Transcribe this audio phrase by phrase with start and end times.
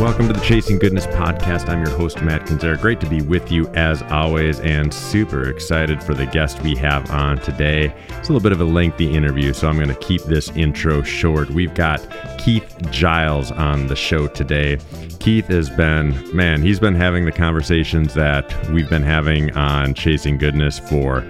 [0.00, 1.68] Welcome to the Chasing Goodness podcast.
[1.68, 2.80] I'm your host, Matt Kendziera.
[2.80, 7.08] Great to be with you as always, and super excited for the guest we have
[7.10, 7.94] on today.
[8.08, 11.02] It's a little bit of a lengthy interview, so I'm going to keep this intro
[11.02, 11.50] short.
[11.50, 12.04] We've got
[12.38, 14.78] Keith Giles on the show today.
[15.20, 20.36] Keith has been, man, he's been having the conversations that we've been having on Chasing
[20.36, 21.20] Goodness for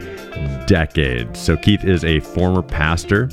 [0.67, 1.39] decades.
[1.39, 3.29] So, Keith is a former pastor.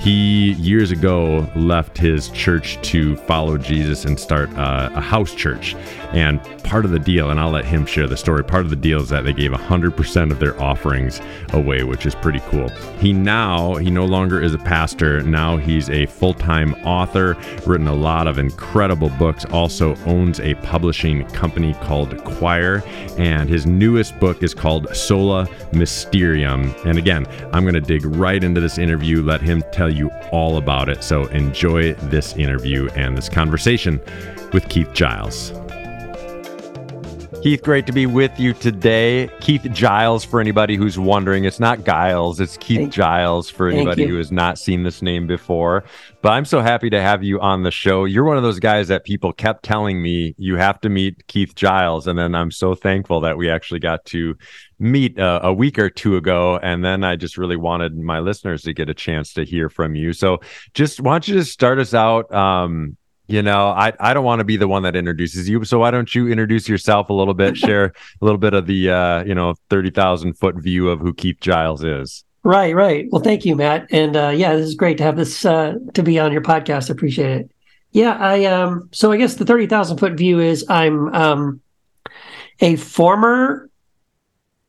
[0.00, 5.76] He years ago left his church to follow Jesus and start a, a, house church.
[6.12, 8.76] And part of the deal, and I'll let him share the story, part of the
[8.76, 11.20] deal is that they gave 100% of their offerings
[11.52, 12.68] away, which is pretty cool.
[12.98, 15.22] He now, he no longer is a pastor.
[15.22, 17.36] Now he's a full time author,
[17.66, 22.82] written a lot of incredible books, also owns a publishing company called Quoir.
[23.18, 26.74] And his newest book is called Sola Mysterium.
[26.86, 30.10] And again, I'm going to dig right into this interview, let him tell tell you
[30.30, 31.02] all about it.
[31.02, 34.00] So enjoy this interview and this conversation
[34.52, 35.59] with Keith Giles.
[37.42, 39.26] Keith, great to be with you today.
[39.40, 44.06] Keith Giles, for anybody who's wondering, it's not Giles, it's Keith Thank Giles for anybody
[44.06, 45.84] who has not seen this name before.
[46.20, 48.04] But I'm so happy to have you on the show.
[48.04, 51.54] You're one of those guys that people kept telling me you have to meet Keith
[51.54, 52.06] Giles.
[52.06, 54.36] And then I'm so thankful that we actually got to
[54.78, 56.58] meet uh, a week or two ago.
[56.62, 59.94] And then I just really wanted my listeners to get a chance to hear from
[59.94, 60.12] you.
[60.12, 60.40] So
[60.74, 62.30] just why don't you just start us out?
[62.34, 62.98] Um,
[63.30, 65.64] you know, I, I don't want to be the one that introduces you.
[65.64, 68.90] So why don't you introduce yourself a little bit, share a little bit of the,
[68.90, 72.24] uh, you know, 30,000 foot view of who Keith Giles is.
[72.42, 73.06] Right, right.
[73.10, 73.86] Well, thank you, Matt.
[73.92, 76.90] And uh, yeah, this is great to have this uh, to be on your podcast.
[76.90, 77.50] I appreciate it.
[77.92, 78.88] Yeah, I um.
[78.92, 81.60] So I guess the thirty thousand foot view is I'm um,
[82.60, 83.68] a former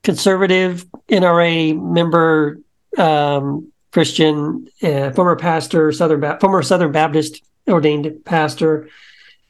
[0.04, 2.60] conservative NRA member,
[2.98, 8.90] um, Christian, uh, former pastor, Southern ba- former Southern Baptist ordained pastor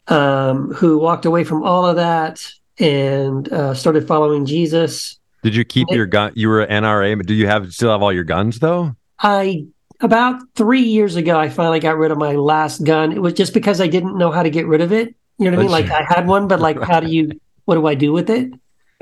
[0.08, 5.18] um, who walked away from all of that and uh, started following Jesus.
[5.44, 6.34] Did you keep your gun?
[6.36, 7.18] You were NRA.
[7.18, 8.96] But do you have still have all your guns though?
[9.20, 9.66] I
[10.02, 13.12] about three years ago, I finally got rid of my last gun.
[13.12, 15.16] It was just because I didn't know how to get rid of it.
[15.38, 15.72] You know what I mean?
[15.72, 17.40] Like I had one, but like, how do you?
[17.66, 18.52] What do I do with it?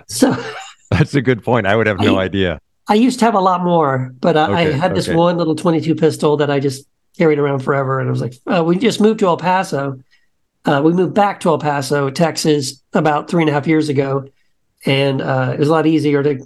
[0.08, 0.36] So
[0.91, 1.68] that's a good point.
[1.68, 2.62] I would have no I, idea.
[2.88, 5.16] I used to have a lot more, but uh, okay, I had this okay.
[5.16, 6.88] one little 22 pistol that I just
[7.19, 8.00] carried around forever.
[8.00, 10.02] And I was like, uh, we just moved to El Paso.
[10.66, 14.25] Uh, we moved back to El Paso, Texas, about three and a half years ago,
[14.85, 16.40] and uh, it was a lot easier to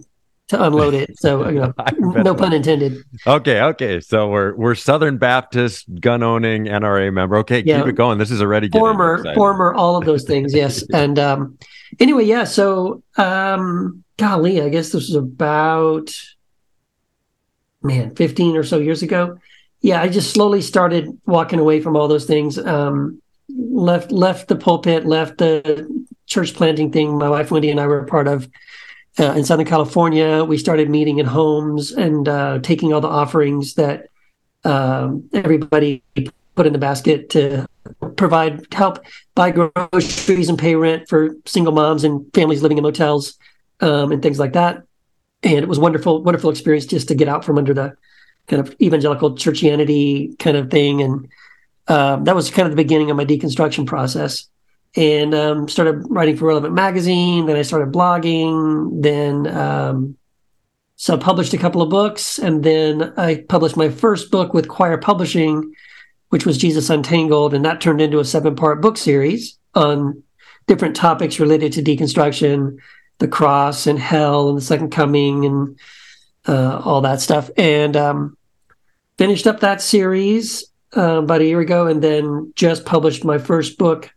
[0.49, 1.17] to unload it.
[1.19, 3.03] So you know, no pun intended.
[3.25, 3.99] Okay, okay.
[4.01, 7.37] So we're we're Southern Baptist gun owning NRA member.
[7.37, 7.79] Okay, yeah.
[7.79, 8.17] keep it going.
[8.17, 10.53] This is already former former all of those things.
[10.53, 11.57] Yes, and um,
[11.99, 12.43] anyway, yeah.
[12.43, 16.11] So um, golly, I guess this was about
[17.81, 19.39] man, fifteen or so years ago
[19.83, 22.57] yeah, I just slowly started walking away from all those things.
[22.57, 27.17] Um, left left the pulpit, left the church planting thing.
[27.17, 28.47] My wife Wendy and I were a part of
[29.19, 30.45] uh, in Southern California.
[30.45, 34.07] We started meeting in homes and uh, taking all the offerings that
[34.63, 36.01] um, everybody
[36.55, 37.67] put in the basket to
[38.15, 39.03] provide help
[39.35, 43.37] buy groceries and pay rent for single moms and families living in motels
[43.81, 44.83] um, and things like that.
[45.43, 47.97] And it was wonderful, wonderful experience just to get out from under the
[48.47, 51.01] kind of evangelical churchianity kind of thing.
[51.01, 51.27] And
[51.87, 54.47] um, that was kind of the beginning of my deconstruction process.
[54.95, 57.47] And um, started writing for Relevant Magazine.
[57.47, 59.01] Then I started blogging.
[59.01, 60.17] Then um,
[60.95, 64.97] so published a couple of books, and then I published my first book with Quoir
[64.97, 65.73] Publishing,
[66.29, 70.23] which was Jesus Untangled, and that turned into a seven-part book series on
[70.67, 72.77] different topics related to deconstruction,
[73.17, 75.77] the cross and hell and the second coming and
[76.47, 78.37] uh, all that stuff, and um,
[79.17, 83.77] finished up that series uh, about a year ago, and then just published my first
[83.77, 84.13] book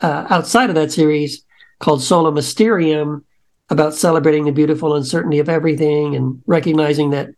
[0.00, 1.44] uh, outside of that series
[1.78, 3.24] called Sola Mysterium
[3.68, 7.30] about celebrating the beautiful uncertainty of everything and recognizing that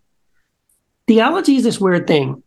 [1.06, 2.42] theology is this weird thing.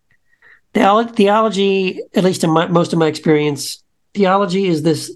[0.73, 5.15] Theolo- theology, at least in my, most of my experience, theology is this.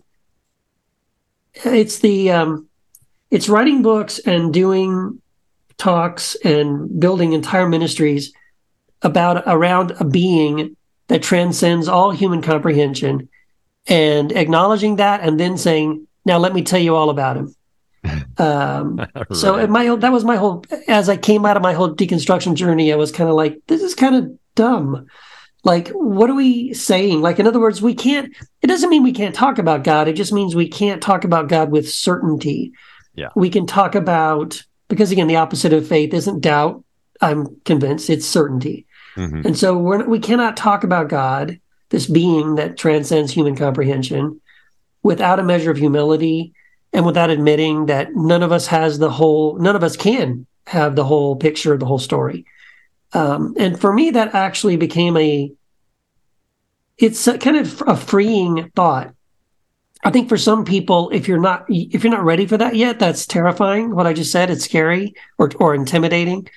[1.63, 2.67] It's the um,
[3.31, 5.21] it's writing books and doing
[5.77, 8.33] talks and building entire ministries
[9.01, 10.75] about around a being
[11.07, 13.29] that transcends all human comprehension
[13.87, 17.53] and acknowledging that and then saying now let me tell you all about him
[18.37, 19.33] Um, right.
[19.33, 20.65] So my that was my whole.
[20.89, 23.81] As I came out of my whole deconstruction journey, I was kind of like, this
[23.81, 25.07] is kind of dumb.
[25.63, 27.21] Like, what are we saying?
[27.21, 28.35] Like, in other words, we can't.
[28.61, 30.09] It doesn't mean we can't talk about God.
[30.09, 32.73] It just means we can't talk about God with certainty.
[33.15, 36.83] Yeah, we can talk about because again, the opposite of faith isn't doubt.
[37.21, 38.85] I'm convinced it's certainty.
[39.15, 39.47] Mm-hmm.
[39.47, 41.59] And so we're, we cannot talk about God,
[41.89, 44.41] this being that transcends human comprehension,
[45.03, 46.53] without a measure of humility
[46.91, 50.95] and without admitting that none of us has the whole, none of us can have
[50.95, 52.45] the whole picture of the whole story.
[53.13, 55.51] Um, and for me, that actually became a,
[56.97, 59.14] it's a, kind of a freeing thought.
[60.05, 62.99] I think for some people, if you're not if you're not ready for that yet,
[62.99, 63.95] that's terrifying.
[63.95, 66.47] What I just said, it's scary or or intimidating.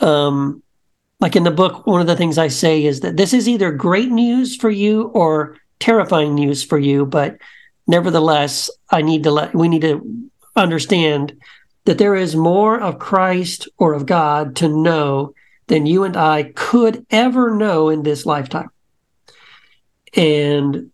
[0.00, 0.64] Um,
[1.20, 3.70] like in the book, one of the things I say is that this is either
[3.70, 7.38] great news for you or terrifying news for you, but
[7.86, 11.34] nevertheless, I need to let we need to understand
[11.84, 15.34] that there is more of Christ or of God to know
[15.68, 18.70] than you and I could ever know in this lifetime.
[20.14, 20.91] And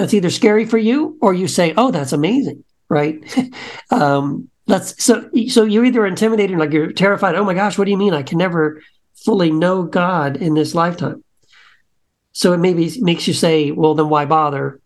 [0.00, 3.22] that's either scary for you or you say, "Oh, that's amazing," right?
[3.90, 5.28] um, that's so.
[5.48, 7.34] So you're either intimidated, like you're terrified.
[7.34, 8.14] Oh my gosh, what do you mean?
[8.14, 8.82] I can never
[9.14, 11.22] fully know God in this lifetime.
[12.32, 14.80] So it maybe makes you say, "Well, then why bother?"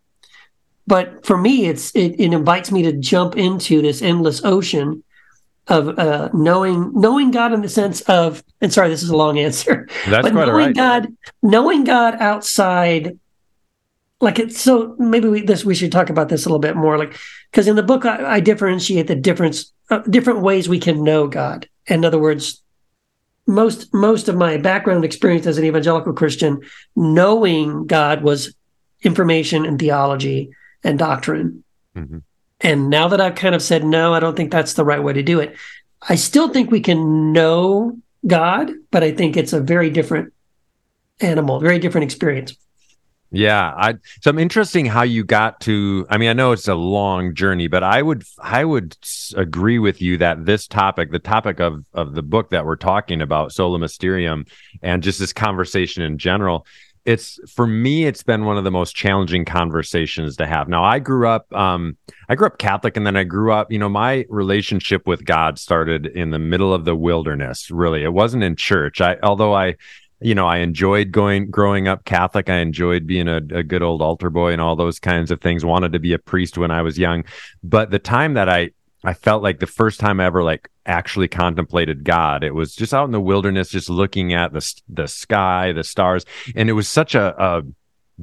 [0.87, 5.05] But for me, it's it, it invites me to jump into this endless ocean
[5.69, 8.43] of uh, knowing knowing God in the sense of.
[8.61, 9.89] And sorry, this is a long answer.
[10.09, 10.75] That's but quite knowing right.
[10.75, 13.19] God, knowing God outside
[14.21, 16.99] like it's so maybe we this we should talk about this a little bit more
[16.99, 17.17] like
[17.51, 21.27] because in the book I, I differentiate the difference uh, different ways we can know
[21.27, 21.69] god.
[21.87, 22.63] In other words
[23.47, 26.63] most most of my background experience as an evangelical christian
[26.97, 28.55] knowing god was
[29.03, 30.51] information and theology
[30.83, 31.63] and doctrine.
[31.95, 32.19] Mm-hmm.
[32.63, 35.13] and now that i've kind of said no i don't think that's the right way
[35.13, 35.57] to do it.
[36.07, 40.33] I still think we can know god but i think it's a very different
[41.21, 42.57] animal very different experience
[43.35, 46.75] yeah, I so I'm interesting how you got to I mean I know it's a
[46.75, 48.97] long journey, but I would I would
[49.37, 53.21] agree with you that this topic, the topic of of the book that we're talking
[53.21, 54.47] about, Sola Mysterium
[54.83, 56.65] and just this conversation in general,
[57.05, 60.69] it's for me it's been one of the most challenging conversations to have.
[60.69, 61.97] Now I grew up um
[62.29, 65.59] I grew up Catholic and then I grew up, you know, my relationship with God
[65.59, 68.05] started in the middle of the wilderness, really.
[68.05, 69.01] It wasn't in church.
[69.01, 69.75] I although I
[70.21, 72.49] you know, I enjoyed going growing up Catholic.
[72.49, 75.65] I enjoyed being a, a, good old altar boy and all those kinds of things.
[75.65, 77.25] Wanted to be a priest when I was young,
[77.63, 78.71] but the time that I
[79.05, 82.95] I felt like the first time I ever like actually contemplated God, it was just
[82.95, 86.25] out in the wilderness, just looking at the the sky, the stars,
[86.57, 87.63] and it was such a, a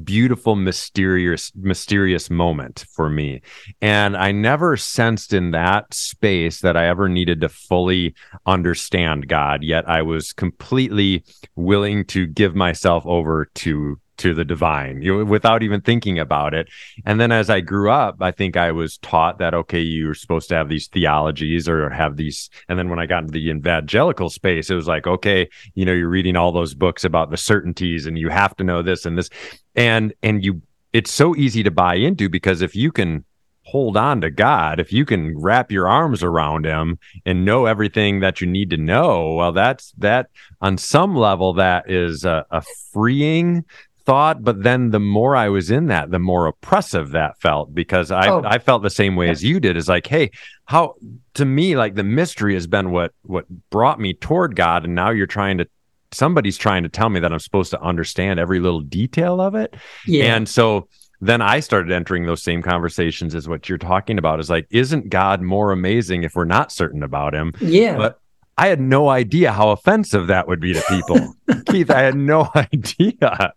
[0.03, 3.41] beautiful mysterious mysterious moment for me.
[3.81, 8.15] And i never sensed in that space that i ever needed to fully
[8.45, 9.63] understand god.
[9.63, 11.23] Yet i was completely
[11.55, 16.69] willing to give myself over to to the divine you without even thinking about it.
[17.05, 20.47] And then as I grew up, I think I was taught that, okay, you're supposed
[20.49, 22.51] to have these theologies or have these.
[22.69, 25.93] And then when I got into the evangelical space, it was like, okay, you know,
[25.93, 29.17] you're reading all those books about the certainties and you have to know this and
[29.17, 29.29] this.
[29.75, 30.61] And, and you,
[30.93, 33.25] it's so easy to buy into because if you can
[33.63, 38.19] hold on to God, if you can wrap your arms around him and know everything
[38.19, 40.29] that you need to know, well, that's that
[40.61, 42.61] on some level, that is a, a
[42.91, 43.63] freeing
[44.11, 48.11] thought, but then the more I was in that, the more oppressive that felt because
[48.11, 48.41] I, oh.
[48.43, 49.77] I felt the same way as you did.
[49.77, 50.31] Is like, hey,
[50.65, 50.95] how
[51.35, 55.11] to me, like the mystery has been what what brought me toward God, and now
[55.11, 55.67] you're trying to
[56.11, 59.77] somebody's trying to tell me that I'm supposed to understand every little detail of it.
[60.05, 60.35] Yeah.
[60.35, 60.89] And so
[61.21, 65.07] then I started entering those same conversations as what you're talking about is like, isn't
[65.09, 67.53] God more amazing if we're not certain about him?
[67.61, 67.95] Yeah.
[67.95, 68.19] But
[68.57, 71.33] I had no idea how offensive that would be to people.
[71.67, 73.53] Keith, I had no idea.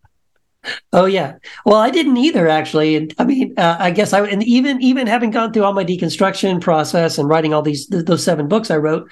[0.92, 1.37] Oh yeah.
[1.64, 2.97] Well, I didn't either actually.
[2.97, 5.85] And I mean, uh, I guess I and even even having gone through all my
[5.85, 9.11] deconstruction process and writing all these th- those seven books I wrote,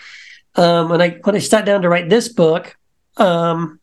[0.56, 2.76] um, when I when I sat down to write this book,
[3.16, 3.80] um,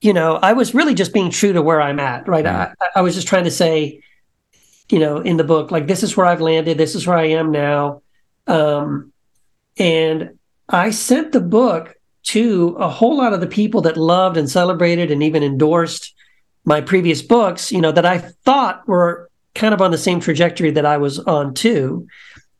[0.00, 2.28] you know, I was really just being true to where I'm at.
[2.28, 2.44] Right.
[2.44, 2.74] Mm.
[2.80, 4.02] I, I was just trying to say,
[4.90, 6.78] you know, in the book, like this is where I've landed.
[6.78, 8.02] This is where I am now.
[8.46, 9.12] Um,
[9.78, 10.38] and
[10.68, 15.10] I sent the book to a whole lot of the people that loved and celebrated
[15.10, 16.14] and even endorsed
[16.64, 20.70] my previous books, you know, that I thought were kind of on the same trajectory
[20.72, 22.06] that I was on too.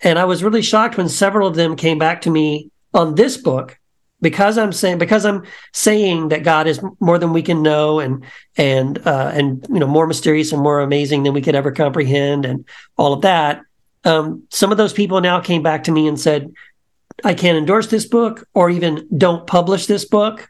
[0.01, 3.37] And I was really shocked when several of them came back to me on this
[3.37, 3.79] book
[4.21, 8.25] because I'm saying because I'm saying that God is more than we can know and
[8.57, 12.45] and uh, and you know more mysterious and more amazing than we could ever comprehend
[12.45, 12.65] and
[12.97, 13.63] all of that.
[14.05, 16.53] Um, some of those people now came back to me and said,
[17.23, 20.49] I can't endorse this book or even don't publish this book.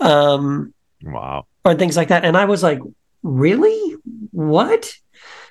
[0.00, 1.46] Um, wow.
[1.64, 2.24] Or things like that.
[2.24, 2.80] And I was like,
[3.22, 3.96] really?
[4.30, 4.92] What?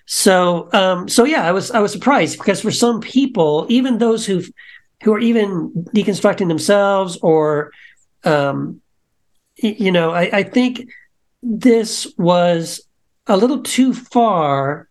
[0.06, 4.26] So, um, so yeah, I was, I was surprised because for some people, even those
[4.26, 4.44] who,
[5.04, 7.72] who are even deconstructing themselves or,
[8.24, 8.82] um,
[9.56, 10.90] you know, I, I think
[11.44, 12.82] this was
[13.28, 14.90] a little too far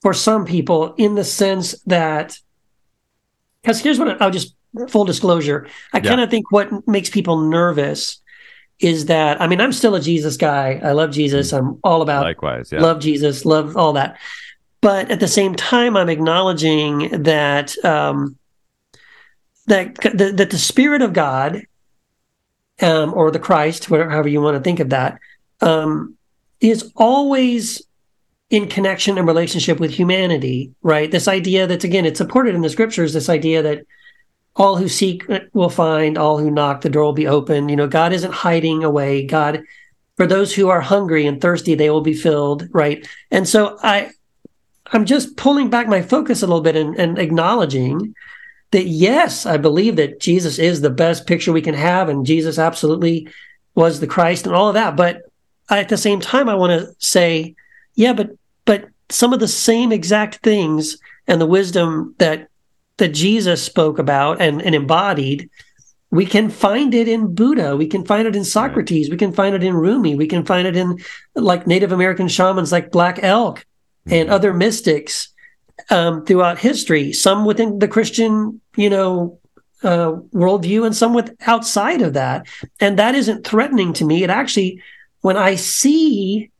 [0.00, 2.36] for some people in the sense that
[3.62, 4.54] because here's what I'll just
[4.88, 5.68] full disclosure.
[5.92, 6.08] I yeah.
[6.10, 8.20] kind of think what makes people nervous
[8.82, 10.80] is that I mean I'm still a Jesus guy.
[10.82, 11.52] I love Jesus.
[11.52, 12.70] I'm all about likewise.
[12.72, 12.80] Yeah.
[12.80, 13.44] Love Jesus.
[13.44, 14.18] Love all that.
[14.80, 18.36] But at the same time, I'm acknowledging that um,
[19.66, 21.62] that that, that the Spirit of God
[22.80, 25.18] um, or the Christ, whatever however you want to think of that,
[25.60, 26.16] um,
[26.60, 27.82] is always
[28.50, 31.10] in connection and relationship with humanity, right?
[31.10, 33.86] This idea that's again, it's supported in the scriptures, this idea that
[34.54, 37.68] all who seek will find, all who knock, the door will be open.
[37.68, 39.24] You know, God isn't hiding away.
[39.24, 39.62] God,
[40.16, 43.06] for those who are hungry and thirsty, they will be filled, right?
[43.30, 44.10] And so I
[44.92, 48.14] I'm just pulling back my focus a little bit and, and acknowledging
[48.72, 52.58] that yes, I believe that Jesus is the best picture we can have, and Jesus
[52.58, 53.28] absolutely
[53.74, 54.96] was the Christ and all of that.
[54.96, 55.22] But
[55.70, 57.54] at the same time, I want to say,
[57.94, 58.30] yeah, but
[58.64, 62.48] but some of the same exact things and the wisdom that
[62.98, 65.48] that Jesus spoke about and, and embodied,
[66.10, 67.76] we can find it in Buddha.
[67.76, 69.08] We can find it in Socrates.
[69.08, 69.12] Right.
[69.12, 70.14] We can find it in Rumi.
[70.14, 70.98] We can find it in
[71.34, 74.12] like Native American shamans like Black Elk mm-hmm.
[74.12, 75.28] and other mystics
[75.90, 77.12] um, throughout history.
[77.12, 79.38] Some within the Christian, you know,
[79.82, 82.46] uh, worldview, and some with outside of that.
[82.78, 84.22] And that isn't threatening to me.
[84.22, 84.80] It actually,
[85.22, 86.52] when I see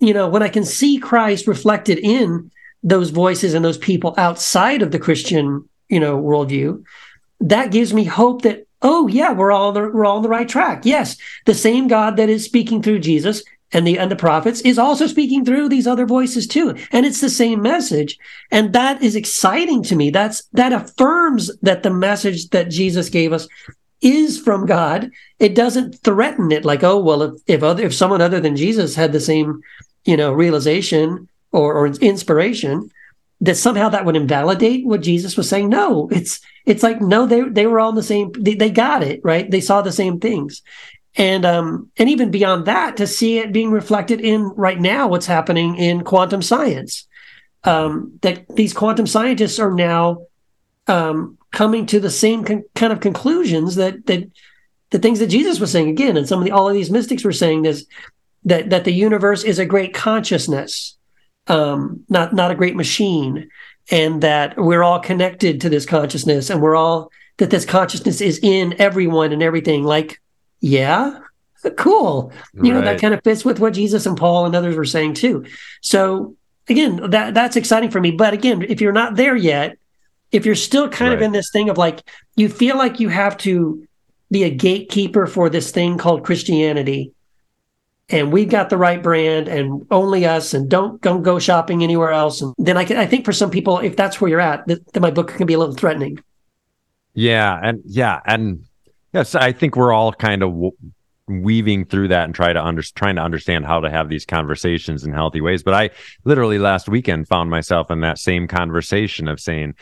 [0.00, 2.50] you know, when I can see Christ reflected in
[2.82, 6.84] those voices and those people outside of the Christian, you know, worldview,
[7.40, 10.28] that gives me hope that, oh yeah, we're all on the, we're all on the
[10.28, 10.84] right track.
[10.84, 14.78] Yes, the same God that is speaking through Jesus and the and the prophets is
[14.78, 18.18] also speaking through these other voices too and it's the same message
[18.50, 23.32] and that is exciting to me that's that affirms that the message that jesus gave
[23.32, 23.48] us
[24.02, 25.10] is from God.
[25.38, 28.94] It doesn't threaten it like, oh, well, if if other if someone other than Jesus
[28.94, 29.62] had the same,
[30.04, 32.90] you know, realization or, or inspiration,
[33.40, 35.68] that somehow that would invalidate what Jesus was saying.
[35.68, 38.32] No, it's it's like no, they they were all in the same.
[38.32, 39.50] They, they got it right.
[39.50, 40.62] They saw the same things,
[41.16, 45.26] and um and even beyond that, to see it being reflected in right now what's
[45.26, 47.06] happening in quantum science,
[47.64, 50.26] um, that these quantum scientists are now
[50.86, 54.30] um, coming to the same con- kind of conclusions that that
[54.90, 57.24] the things that Jesus was saying again, and some of the all of these mystics
[57.24, 57.86] were saying this
[58.44, 60.96] that that the universe is a great consciousness,
[61.48, 63.50] um, not not a great machine,
[63.90, 68.38] and that we're all connected to this consciousness, and we're all that this consciousness is
[68.42, 69.84] in everyone and everything.
[69.84, 70.20] Like,
[70.60, 71.18] yeah,
[71.76, 72.32] cool.
[72.54, 72.72] You right.
[72.72, 75.44] know that kind of fits with what Jesus and Paul and others were saying too.
[75.80, 76.36] So
[76.68, 78.12] again, that that's exciting for me.
[78.12, 79.78] But again, if you're not there yet,
[80.30, 81.18] if you're still kind right.
[81.18, 82.02] of in this thing of like
[82.36, 83.86] you feel like you have to
[84.30, 87.12] be a gatekeeper for this thing called Christianity
[88.12, 92.12] and we've got the right brand and only us and don't don't go shopping anywhere
[92.12, 94.66] else and then I can, I think for some people if that's where you're at
[94.66, 96.22] that, that my book can be a little threatening.
[97.14, 98.64] Yeah, and yeah, and
[99.12, 100.76] yes, I think we're all kind of w-
[101.28, 105.04] weaving through that and try to under, trying to understand how to have these conversations
[105.04, 105.62] in healthy ways.
[105.62, 105.90] But I
[106.24, 109.74] literally last weekend found myself in that same conversation of saying,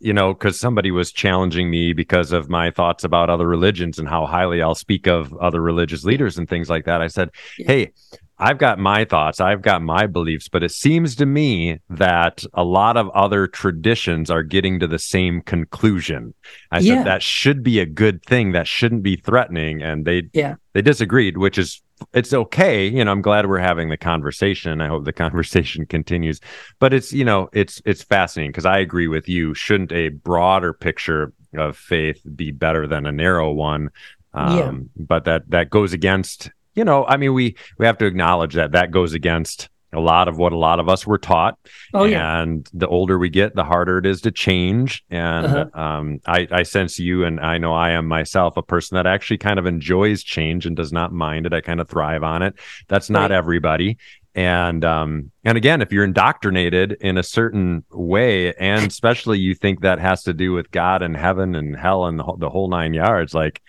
[0.00, 4.08] you know, because somebody was challenging me because of my thoughts about other religions and
[4.08, 7.02] how highly I'll speak of other religious leaders and things like that.
[7.02, 7.66] I said, yeah.
[7.66, 7.92] Hey,
[8.38, 12.64] I've got my thoughts, I've got my beliefs, but it seems to me that a
[12.64, 16.32] lot of other traditions are getting to the same conclusion.
[16.70, 16.94] I yeah.
[16.94, 19.82] said that should be a good thing, that shouldn't be threatening.
[19.82, 20.54] And they yeah.
[20.72, 22.86] they disagreed, which is it's okay.
[22.86, 24.80] You know, I'm glad we're having the conversation.
[24.80, 26.40] I hope the conversation continues.
[26.78, 29.54] But it's, you know, it's it's fascinating because I agree with you.
[29.54, 33.90] Shouldn't a broader picture of faith be better than a narrow one?
[34.32, 34.72] Um, yeah.
[34.96, 38.72] but that that goes against, you know, I mean, we we have to acknowledge that
[38.72, 41.58] that goes against a lot of what a lot of us were taught.
[41.92, 42.40] Oh, yeah.
[42.40, 45.04] And the older we get, the harder it is to change.
[45.10, 45.80] And uh-huh.
[45.80, 49.38] um, I, I sense you, and I know I am myself, a person that actually
[49.38, 51.52] kind of enjoys change and does not mind it.
[51.52, 52.54] I kind of thrive on it.
[52.88, 53.32] That's not right.
[53.32, 53.98] everybody.
[54.34, 59.80] And um, and again, if you're indoctrinated in a certain way, and especially you think
[59.80, 62.68] that has to do with God and heaven and hell and the whole, the whole
[62.68, 63.60] nine yards, like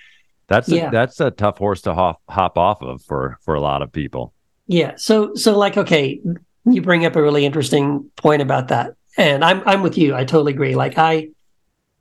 [0.47, 0.89] that's yeah.
[0.89, 3.91] a, that's a tough horse to hop, hop off of for for a lot of
[3.91, 4.33] people.
[4.67, 4.93] Yeah.
[4.95, 6.21] So so like okay,
[6.65, 8.95] you bring up a really interesting point about that.
[9.17, 10.15] and I'm I'm with you.
[10.15, 10.75] I totally agree.
[10.75, 11.29] Like I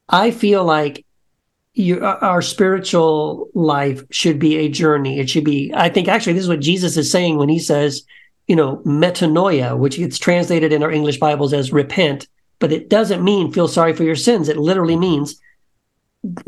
[0.08, 1.04] I feel like
[1.74, 5.20] you, uh, our spiritual life should be a journey.
[5.20, 5.72] It should be.
[5.74, 8.02] I think actually this is what Jesus is saying when he says,
[8.48, 12.26] you know, metanoia, which gets translated in our English Bibles as repent,
[12.58, 14.48] but it doesn't mean feel sorry for your sins.
[14.48, 15.40] It literally means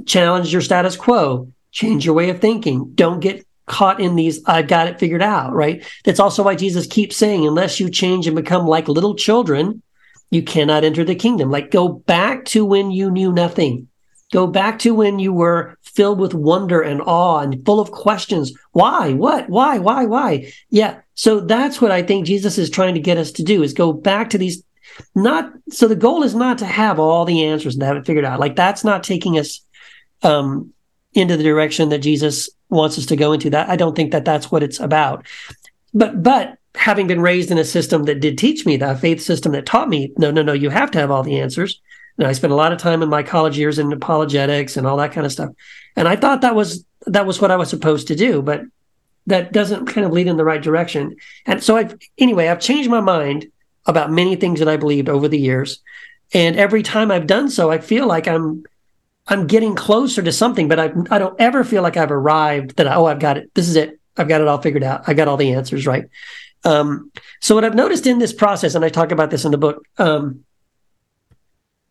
[0.04, 2.92] challenge your status quo, change your way of thinking.
[2.94, 5.84] Don't get caught in these I've got it figured out, right?
[6.04, 9.82] That's also why Jesus keeps saying, unless you change and become like little children,
[10.30, 11.50] you cannot enter the kingdom.
[11.50, 13.88] Like go back to when you knew nothing.
[14.32, 18.52] Go back to when you were filled with wonder and awe and full of questions.
[18.72, 19.12] Why?
[19.12, 19.50] What?
[19.50, 19.78] Why?
[19.78, 20.06] Why?
[20.06, 20.50] Why?
[20.70, 21.00] Yeah.
[21.14, 23.92] So that's what I think Jesus is trying to get us to do is go
[23.92, 24.64] back to these
[25.14, 28.24] not so the goal is not to have all the answers and have it figured
[28.24, 28.40] out.
[28.40, 29.60] Like that's not taking us
[30.22, 30.72] um
[31.14, 33.50] into the direction that Jesus wants us to go into.
[33.50, 35.26] That I don't think that that's what it's about.
[35.94, 39.52] But but having been raised in a system that did teach me that faith system
[39.52, 41.80] that taught me no no no you have to have all the answers
[42.18, 44.96] and i spent a lot of time in my college years in apologetics and all
[44.96, 45.50] that kind of stuff
[45.96, 48.62] and i thought that was that was what i was supposed to do but
[49.26, 51.14] that doesn't kind of lead in the right direction
[51.46, 53.46] and so i've anyway i've changed my mind
[53.86, 55.80] about many things that i believed over the years
[56.32, 58.64] and every time i've done so i feel like i'm
[59.28, 62.86] i'm getting closer to something but i i don't ever feel like i've arrived that
[62.86, 65.28] oh i've got it this is it i've got it all figured out i got
[65.28, 66.06] all the answers right
[66.64, 67.10] um,
[67.40, 69.84] so what I've noticed in this process, and I talk about this in the book.
[69.98, 70.44] Um,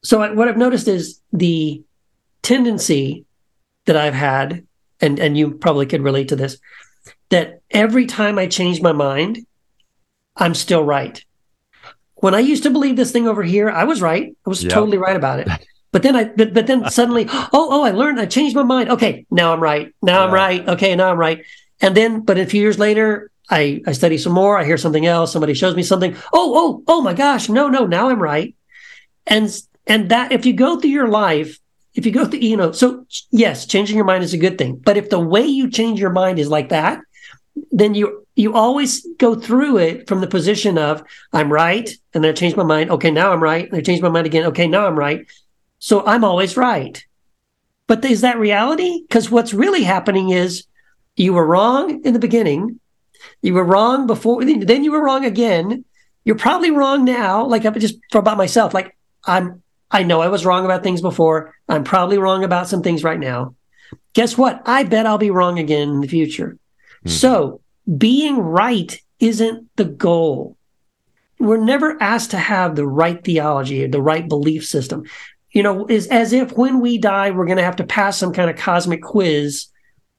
[0.04, 1.84] so I, what I've noticed is the
[2.42, 3.26] tendency
[3.86, 4.66] that I've had,
[5.00, 6.58] and and you probably could relate to this,
[7.30, 9.46] that every time I change my mind,
[10.36, 11.24] I'm still right.
[12.16, 14.36] When I used to believe this thing over here, I was right.
[14.46, 14.72] I was yep.
[14.72, 15.48] totally right about it.
[15.92, 18.90] But then I, but, but then suddenly, oh, oh, I learned, I changed my mind.
[18.90, 19.94] Okay, now I'm right.
[20.02, 20.26] Now yeah.
[20.28, 20.68] I'm right.
[20.70, 21.44] Okay, now I'm right.
[21.82, 24.58] And then, but a few years later, I, I study some more.
[24.58, 25.34] I hear something else.
[25.34, 26.16] Somebody shows me something.
[26.32, 27.50] Oh, oh, oh my gosh.
[27.50, 28.56] No, no, now I'm right.
[29.28, 29.52] And,
[29.88, 31.60] and that if you go through your life,
[31.94, 34.78] if you go through, you know, so yes, changing your mind is a good thing.
[34.78, 37.02] But if the way you change your mind is like that,
[37.72, 41.90] then you, you always go through it from the position of I'm right.
[42.14, 42.90] And then I change my mind.
[42.92, 43.12] Okay.
[43.12, 43.68] Now I'm right.
[43.68, 44.46] And I change my mind again.
[44.46, 44.68] Okay.
[44.68, 45.26] Now I'm right.
[45.82, 47.04] So I'm always right.
[47.88, 49.02] But is that reality?
[49.02, 50.66] Because what's really happening is
[51.18, 52.80] you were wrong in the beginning
[53.42, 55.86] you were wrong before, then you were wrong again.
[56.24, 57.46] You're probably wrong now.
[57.46, 58.74] Like I'm just about myself.
[58.74, 61.56] Like I'm, I know I was wrong about things before.
[61.68, 63.56] I'm probably wrong about some things right now.
[64.14, 64.62] Guess what?
[64.66, 66.58] I bet I'll be wrong again in the future.
[67.06, 67.10] Mm-hmm.
[67.10, 67.62] So
[67.98, 70.56] being right isn't the goal.
[71.40, 75.06] We're never asked to have the right theology or the right belief system.
[75.52, 78.34] You know, is as if when we die, we're going to have to pass some
[78.34, 79.68] kind of cosmic quiz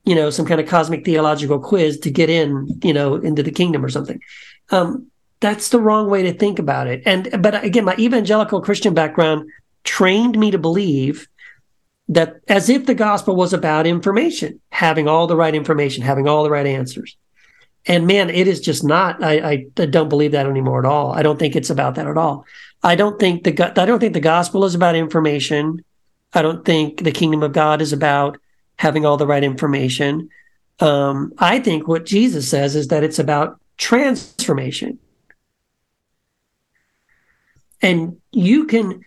[0.04, 3.50] you know, some kind of cosmic theological quiz to get in, you know, into the
[3.50, 4.20] kingdom or something.
[4.70, 5.06] Um,
[5.40, 7.02] that's the wrong way to think about it.
[7.04, 9.48] And but again, my evangelical Christian background
[9.84, 11.28] trained me to believe
[12.08, 16.42] that as if the gospel was about information, having all the right information, having all
[16.42, 17.16] the right answers.
[17.86, 19.22] And man, it is just not.
[19.22, 21.12] I, I, don't believe that anymore at all.
[21.12, 22.46] I don't think it's about that at all.
[22.82, 25.84] I don't think the I don't think the gospel is about information.
[26.32, 28.38] I don't think the kingdom of God is about
[28.76, 30.30] having all the right information.
[30.80, 34.98] Um, I think what Jesus says is that it's about transformation.
[37.80, 39.04] And you can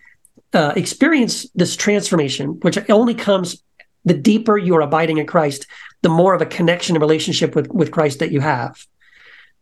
[0.52, 3.62] uh, experience this transformation, which only comes
[4.06, 5.66] the deeper you are abiding in Christ,
[6.00, 8.86] the more of a connection and relationship with, with Christ that you have.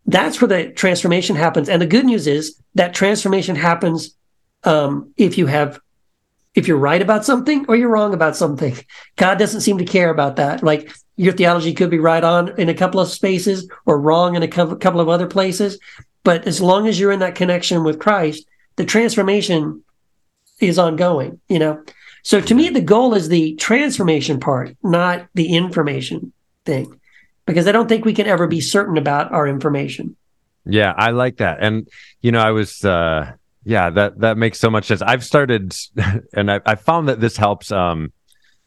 [0.07, 1.69] That's where the transformation happens.
[1.69, 4.15] And the good news is that transformation happens
[4.63, 5.81] um, if you have
[6.55, 8.77] if you're right about something or you're wrong about something.
[9.17, 10.63] God doesn't seem to care about that.
[10.63, 14.45] Like your theology could be right on in a couple of spaces or wrong in
[14.45, 15.81] a couple of other places.
[16.23, 19.83] But as long as you're in that connection with Christ, the transformation
[20.61, 21.83] is ongoing, you know?
[22.25, 26.33] So to me, the goal is the transformation part, not the information
[26.65, 26.99] thing,
[27.47, 30.17] because I don't think we can ever be certain about our information.
[30.65, 31.59] Yeah, I like that.
[31.61, 31.87] And,
[32.23, 33.33] you know, I was, uh,
[33.65, 35.03] yeah, that that makes so much sense.
[35.03, 35.77] I've started,
[36.35, 37.71] and I, I found that this helps.
[37.71, 38.13] Um,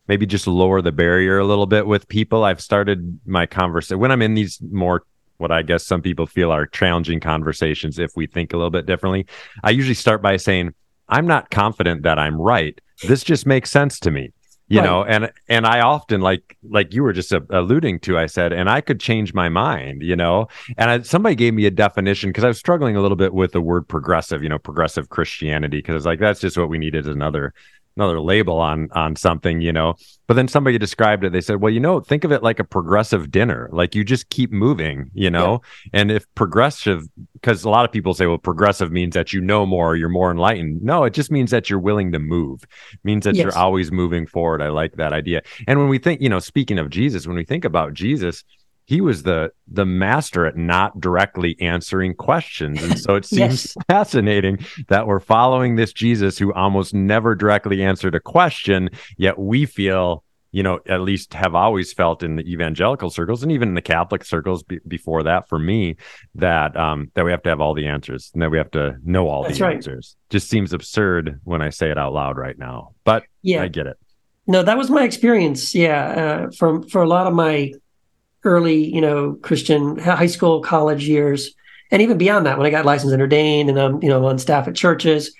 [0.07, 2.45] maybe just lower the barrier a little bit with people.
[2.45, 5.03] I've started my conversation when I'm in these more
[5.37, 8.85] what I guess some people feel are challenging conversations if we think a little bit
[8.85, 9.27] differently.
[9.63, 10.73] I usually start by saying,
[11.09, 12.79] I'm not confident that I'm right.
[13.07, 14.33] This just makes sense to me
[14.69, 14.85] you right.
[14.85, 18.51] know and and i often like like you were just a, alluding to i said
[18.51, 22.29] and i could change my mind you know and I, somebody gave me a definition
[22.29, 25.77] because i was struggling a little bit with the word progressive you know progressive christianity
[25.77, 27.53] because like that's just what we needed another
[27.97, 29.95] another label on on something, you know.
[30.27, 31.31] But then somebody described it.
[31.31, 33.69] They said, "Well, you know, think of it like a progressive dinner.
[33.71, 35.61] Like you just keep moving, you know.
[35.93, 36.01] Yeah.
[36.01, 39.65] And if progressive, because a lot of people say, well, progressive means that you know
[39.65, 40.81] more, you're more enlightened.
[40.81, 42.63] No, it just means that you're willing to move.
[42.63, 43.43] It means that yes.
[43.43, 44.61] you're always moving forward.
[44.61, 45.41] I like that idea.
[45.67, 48.43] And when we think, you know, speaking of Jesus, when we think about Jesus,
[48.87, 52.81] he was the the master at not directly answering questions.
[52.81, 53.77] And so it seems yes.
[53.87, 59.65] fascinating that we're following this jesus who almost never directly answered a question yet we
[59.65, 63.75] feel you know at least have always felt in the evangelical circles and even in
[63.75, 65.95] the catholic circles be- before that for me
[66.35, 68.95] that um that we have to have all the answers and that we have to
[69.03, 69.75] know all That's the right.
[69.75, 70.15] answers.
[70.29, 73.61] Just seems absurd when i say it out loud right now but yeah.
[73.61, 73.97] I get it.
[74.47, 75.75] No that was my experience.
[75.75, 77.73] Yeah uh, from for a lot of my
[78.43, 81.53] early, you know, Christian high school, college years,
[81.91, 84.39] and even beyond that, when I got licensed and ordained, and I'm, you know, on
[84.39, 85.33] staff at churches,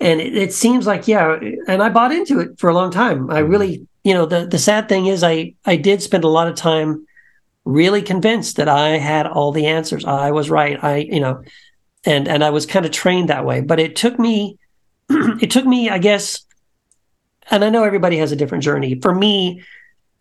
[0.00, 3.30] and it, it seems like, yeah, and I bought into it for a long time.
[3.30, 3.50] I mm-hmm.
[3.50, 6.54] really, you know, the the sad thing is, I I did spend a lot of
[6.54, 7.06] time
[7.64, 10.04] really convinced that I had all the answers.
[10.04, 10.82] I was right.
[10.82, 11.42] I, you know,
[12.04, 13.60] and and I was kind of trained that way.
[13.60, 14.58] But it took me,
[15.08, 16.44] it took me, I guess,
[17.50, 18.98] and I know everybody has a different journey.
[19.00, 19.62] For me,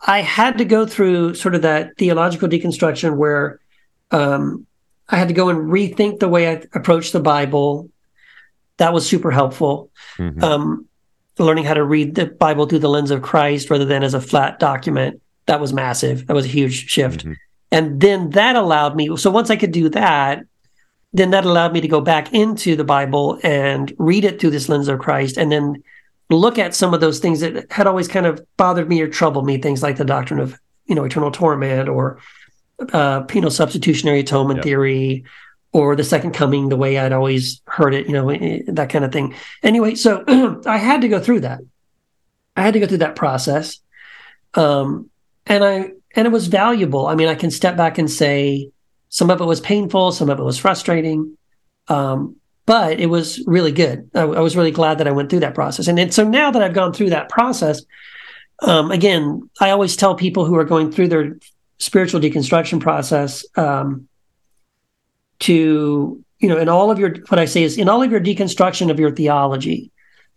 [0.01, 3.59] I had to go through sort of that theological deconstruction where
[4.09, 4.65] um,
[5.07, 7.89] I had to go and rethink the way I approached the Bible.
[8.77, 9.91] That was super helpful.
[10.17, 10.43] Mm-hmm.
[10.43, 10.87] Um,
[11.37, 14.21] learning how to read the Bible through the lens of Christ rather than as a
[14.21, 15.21] flat document.
[15.45, 16.27] That was massive.
[16.27, 17.21] That was a huge shift.
[17.21, 17.33] Mm-hmm.
[17.71, 19.15] And then that allowed me.
[19.17, 20.43] So once I could do that,
[21.13, 24.69] then that allowed me to go back into the Bible and read it through this
[24.69, 25.83] lens of Christ and then
[26.35, 29.45] look at some of those things that had always kind of bothered me or troubled
[29.45, 32.19] me, things like the doctrine of, you know, eternal torment or
[32.93, 34.63] uh, penal substitutionary atonement yep.
[34.63, 35.23] theory
[35.73, 38.27] or the second coming, the way I'd always heard it, you know,
[38.73, 39.35] that kind of thing.
[39.63, 40.23] Anyway, so
[40.65, 41.61] I had to go through that.
[42.55, 43.79] I had to go through that process.
[44.53, 45.09] Um,
[45.45, 47.07] and I, and it was valuable.
[47.07, 48.69] I mean, I can step back and say
[49.07, 51.37] some of it was painful, some of it was frustrating.
[51.87, 52.35] Um,
[52.71, 54.09] but it was really good.
[54.15, 55.89] I, I, was really glad that I went through that process.
[55.89, 57.81] And, and so now that I've gone through that process,
[58.61, 61.37] um, again, I always tell people who are going through their
[61.79, 64.07] spiritual deconstruction process um,
[65.39, 68.21] to, you know, in all of your, what I say is in all of your
[68.21, 69.91] deconstruction of your theology,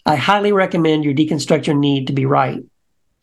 [0.04, 2.64] I highly recommend you deconstruct your need to be right.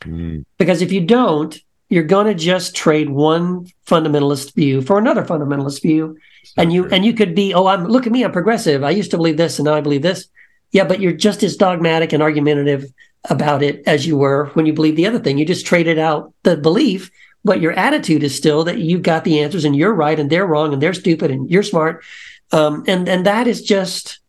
[0.06, 0.46] Mm.
[0.58, 5.82] Because if you don't, you're going to just trade one fundamentalist view for another fundamentalist
[5.82, 6.16] view
[6.58, 8.84] and you and you could be oh i'm look at me i'm progressive.
[8.84, 10.28] I used to believe this and now i believe this.
[10.72, 12.86] Yeah but you're just as dogmatic and argumentative
[13.30, 15.38] about it as you were when you believe the other thing.
[15.38, 17.12] You just traded out the belief
[17.44, 20.46] but your attitude is still that you got the answers and you're right and they're
[20.46, 22.04] wrong and they're stupid and you're smart.
[22.52, 24.20] Um, and and that is just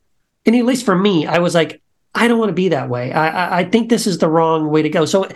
[0.47, 1.81] and at least for me i was like
[2.15, 3.13] i don't want to be that way.
[3.13, 5.05] I, I think this is the wrong way to go.
[5.07, 5.29] So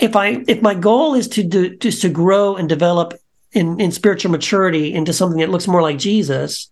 [0.00, 3.14] if i if my goal is to do just to grow and develop
[3.52, 6.68] in, in spiritual maturity into something that looks more like Jesus,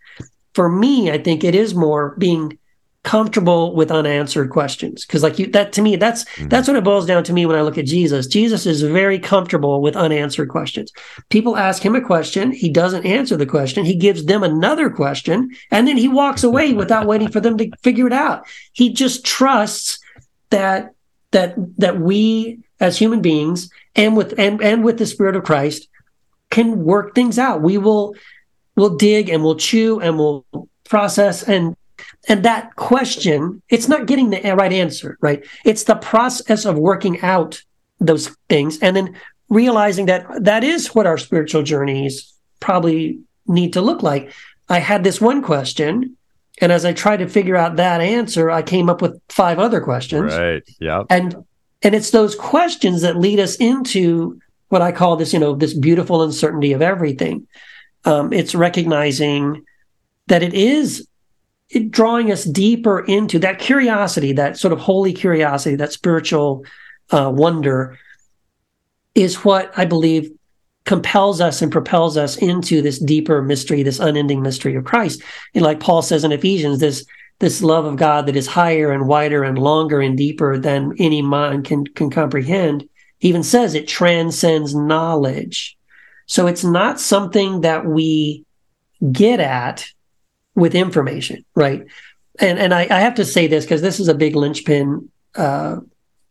[0.54, 2.58] for me, I think it is more being
[3.04, 5.04] comfortable with unanswered questions.
[5.04, 6.48] Because like you that to me that's mm-hmm.
[6.48, 8.26] that's what it boils down to me when i look at jesus.
[8.26, 10.90] Jesus is very comfortable with unanswered questions.
[11.28, 15.50] People ask him a question he doesn't answer the question he gives them another question
[15.70, 18.46] and then he walks away without waiting for them to figure it out.
[18.72, 19.98] He just trusts
[20.48, 20.94] that
[21.32, 25.88] that that we as human beings and with and and with the spirit of christ
[26.50, 27.62] can work things out.
[27.62, 28.14] We will
[28.76, 30.44] we'll dig and we'll chew and we'll
[30.84, 31.42] process.
[31.42, 31.76] And
[32.28, 35.44] and that question it's not getting the right answer right?
[35.64, 37.62] It's the process of working out
[38.00, 39.16] those things and then
[39.48, 44.32] realizing that that is what our spiritual journeys probably need to look like.
[44.68, 46.16] I had this one question
[46.60, 49.80] and as i tried to figure out that answer i came up with five other
[49.80, 50.34] questions.
[50.34, 50.62] Right.
[50.80, 51.44] Yeah and
[51.82, 54.40] and it's those questions that lead us into
[54.74, 57.46] what I call this, you know, this beautiful uncertainty of everything.
[58.04, 59.64] Um, it's recognizing
[60.26, 61.06] that it is
[61.70, 66.64] it drawing us deeper into that curiosity, that sort of holy curiosity, that spiritual
[67.10, 67.96] uh, wonder,
[69.14, 70.28] is what I believe
[70.86, 75.22] compels us and propels us into this deeper mystery, this unending mystery of Christ.
[75.54, 77.06] And like Paul says in Ephesians, this
[77.38, 81.22] this love of God that is higher and wider and longer and deeper than any
[81.22, 82.88] mind can can comprehend
[83.20, 85.76] even says it transcends knowledge.
[86.26, 88.44] So it's not something that we
[89.12, 89.86] get at
[90.54, 91.86] with information, right?
[92.40, 95.76] And and I, I have to say this because this is a big linchpin uh,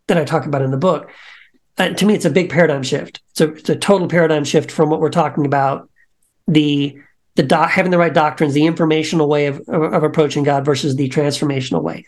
[0.08, 1.10] that I talk about in the book.
[1.78, 3.22] Uh, to me, it's a big paradigm shift.
[3.32, 5.90] It's a, it's a total paradigm shift from what we're talking about
[6.48, 6.98] the
[7.36, 10.96] the doc, having the right doctrines, the informational way of, of, of approaching God versus
[10.96, 12.06] the transformational way.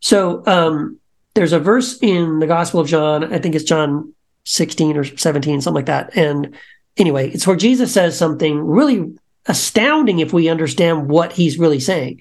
[0.00, 1.00] So um,
[1.34, 4.14] there's a verse in the Gospel of John, I think it's John
[4.44, 6.16] 16 or 17, something like that.
[6.16, 6.54] And
[6.96, 9.14] anyway, it's where Jesus says something really
[9.46, 12.20] astounding if we understand what he's really saying.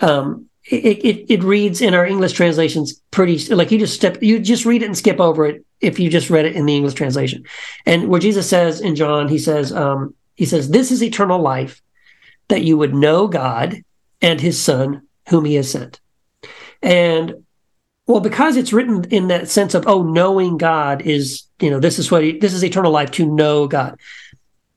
[0.00, 4.38] Um, it, it, it reads in our English translations pretty like you just step you
[4.38, 6.94] just read it and skip over it if you just read it in the English
[6.94, 7.44] translation.
[7.86, 11.80] And where Jesus says in John, he says, um, he says, "This is eternal life,
[12.48, 13.82] that you would know God
[14.20, 16.00] and His Son, whom He has sent."
[16.82, 17.44] And
[18.08, 21.98] well, because it's written in that sense of oh, knowing God is you know this
[21.98, 24.00] is what he, this is eternal life to know God.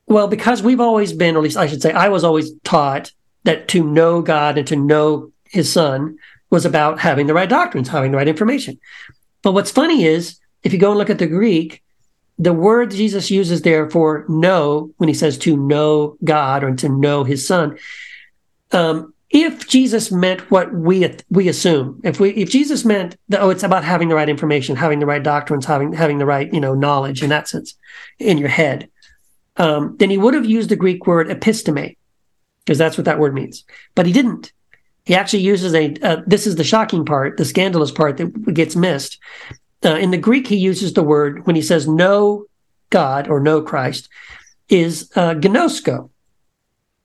[0.06, 3.10] Well, because we've always been, or at least I should say, I was always taught
[3.44, 6.18] that to know God and to know His Son
[6.50, 8.78] was about having the right doctrines, having the right information.
[9.42, 11.82] But what's funny is if you go and look at the Greek,
[12.38, 16.88] the word Jesus uses there for know, when he says to know God or to
[16.90, 17.78] know His Son,
[18.72, 23.48] um, if Jesus meant what we we assume, if we if Jesus meant that oh,
[23.48, 26.60] it's about having the right information, having the right doctrines, having having the right you
[26.60, 27.74] know knowledge in that sense
[28.18, 28.90] in your head,
[29.56, 31.96] um, then he would have used the Greek word episteme,
[32.64, 33.64] because that's what that word means.
[33.94, 34.52] But he didn't.
[35.06, 35.94] He actually uses a.
[36.02, 39.18] Uh, this is the shocking part, the scandalous part that gets missed.
[39.84, 42.44] Uh, in the Greek, he uses the word when he says "know
[42.90, 44.10] God" or "know Christ,"
[44.68, 46.10] is uh, gnosko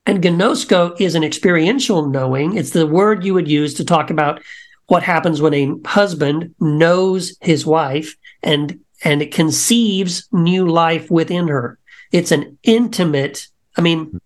[0.08, 2.58] and gnosko is an experiential knowing.
[2.58, 4.42] It's the word you would use to talk about
[4.88, 11.50] what happens when a husband knows his wife and and it conceives new life within
[11.50, 11.78] her.
[12.12, 14.20] It's an intimate, I mean,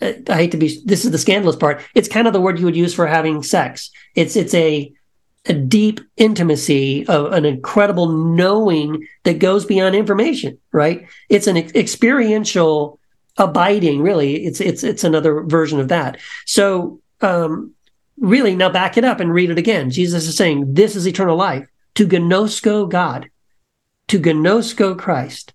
[0.00, 1.82] I hate to be this is the scandalous part.
[1.94, 3.90] It's kind of the word you would use for having sex.
[4.14, 4.92] It's it's a
[5.46, 11.06] a deep intimacy of an incredible knowing that goes beyond information, right?
[11.28, 12.97] It's an experiential
[13.38, 14.44] abiding really.
[14.44, 16.18] It's it's it's another version of that.
[16.44, 17.72] So um
[18.18, 19.90] really now back it up and read it again.
[19.90, 23.28] Jesus is saying this is eternal life to gnosko god
[24.06, 25.52] to gnosko christ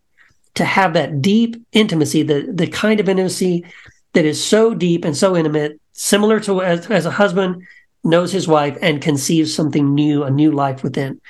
[0.55, 3.65] to have that deep intimacy the the kind of intimacy
[4.11, 7.63] that is so deep and so intimate similar to as, as a husband
[8.03, 11.21] knows his wife and conceives something new a new life within.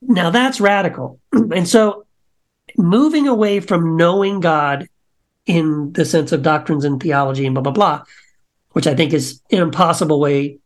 [0.00, 1.20] Now that's radical.
[1.32, 2.06] And so
[2.76, 4.88] moving away from knowing god
[5.50, 8.04] in the sense of doctrines and theology and blah blah blah,
[8.70, 10.58] which I think is an impossible way.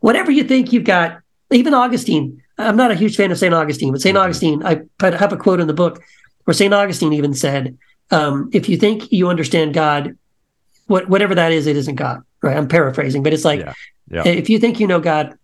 [0.00, 1.20] Whatever you think you've got,
[1.50, 2.40] even Augustine.
[2.56, 5.60] I'm not a huge fan of Saint Augustine, but Saint Augustine, I have a quote
[5.60, 6.00] in the book
[6.44, 7.76] where Saint Augustine even said,
[8.10, 10.16] um, "If you think you understand God,
[10.86, 12.56] what, whatever that is, it isn't God." Right?
[12.56, 13.74] I'm paraphrasing, but it's like yeah.
[14.10, 14.28] Yeah.
[14.28, 15.36] if you think you know God,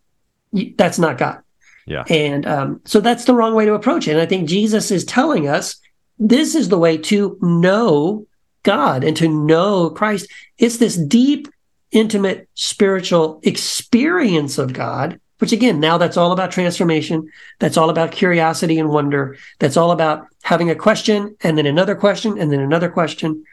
[0.77, 1.41] that's not God.
[1.87, 2.05] Yeah.
[2.09, 4.13] And um, so that's the wrong way to approach it.
[4.13, 5.77] And I think Jesus is telling us
[6.21, 8.27] this is the way to know
[8.63, 10.29] God and to know Christ.
[10.59, 11.49] It's this deep,
[11.91, 17.31] intimate spiritual experience of God, which again, now that's all about transformation.
[17.59, 19.37] That's all about curiosity and wonder.
[19.59, 23.45] That's all about having a question and then another question and then another question.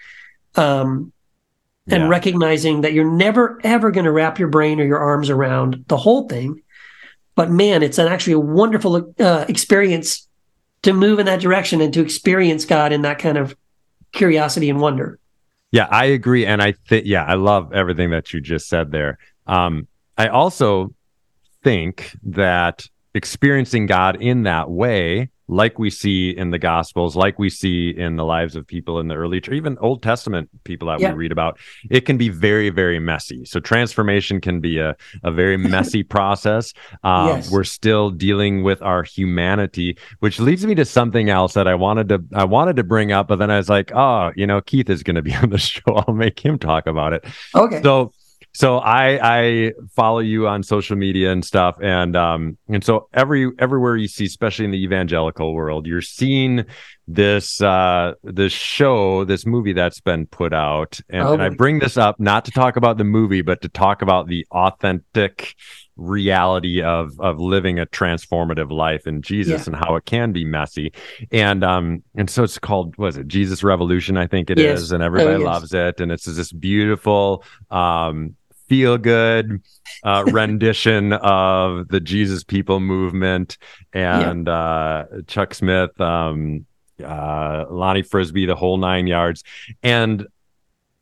[0.55, 1.11] Um,
[1.89, 2.09] and yeah.
[2.09, 5.97] recognizing that you're never ever going to wrap your brain or your arms around the
[5.97, 6.61] whole thing.
[7.35, 10.27] But man, it's an actually a wonderful uh, experience
[10.81, 13.55] to move in that direction and to experience God in that kind of
[14.17, 15.19] curiosity and wonder.
[15.71, 16.45] Yeah, I agree.
[16.45, 19.17] And I think, yeah, I love everything that you just said there.
[19.45, 20.93] Um, I also
[21.63, 27.49] think that experiencing God in that way like we see in the gospels like we
[27.49, 30.99] see in the lives of people in the early church even old testament people that
[30.99, 31.11] yeah.
[31.11, 31.57] we read about
[31.89, 33.45] it can be very very messy.
[33.45, 36.73] So transformation can be a, a very messy process.
[37.03, 37.49] Um, yes.
[37.49, 42.09] we're still dealing with our humanity which leads me to something else that i wanted
[42.09, 44.89] to i wanted to bring up but then i was like oh you know keith
[44.89, 45.81] is going to be on the show.
[45.87, 47.25] I'll make him talk about it.
[47.55, 47.81] Okay.
[47.81, 48.11] So
[48.57, 53.51] so I I follow you on social media and stuff, and um and so every
[53.59, 56.65] everywhere you see, especially in the evangelical world, you're seeing
[57.07, 61.77] this uh this show, this movie that's been put out, and, oh and I bring
[61.77, 65.53] this up not to talk about the movie, but to talk about the authentic
[65.95, 69.73] reality of of living a transformative life in Jesus yeah.
[69.73, 70.93] and how it can be messy.
[71.31, 74.81] And um and so it's called was it Jesus Revolution I think it yes.
[74.81, 75.45] is, and everybody oh, yes.
[75.45, 78.35] loves it and it's this beautiful um
[78.67, 79.61] feel good
[80.03, 83.57] uh, rendition of the Jesus People movement
[83.93, 84.53] and yeah.
[84.53, 86.65] uh, Chuck Smith, um,
[87.03, 89.43] uh, Lonnie Frisbee, the whole nine yards,
[89.83, 90.27] and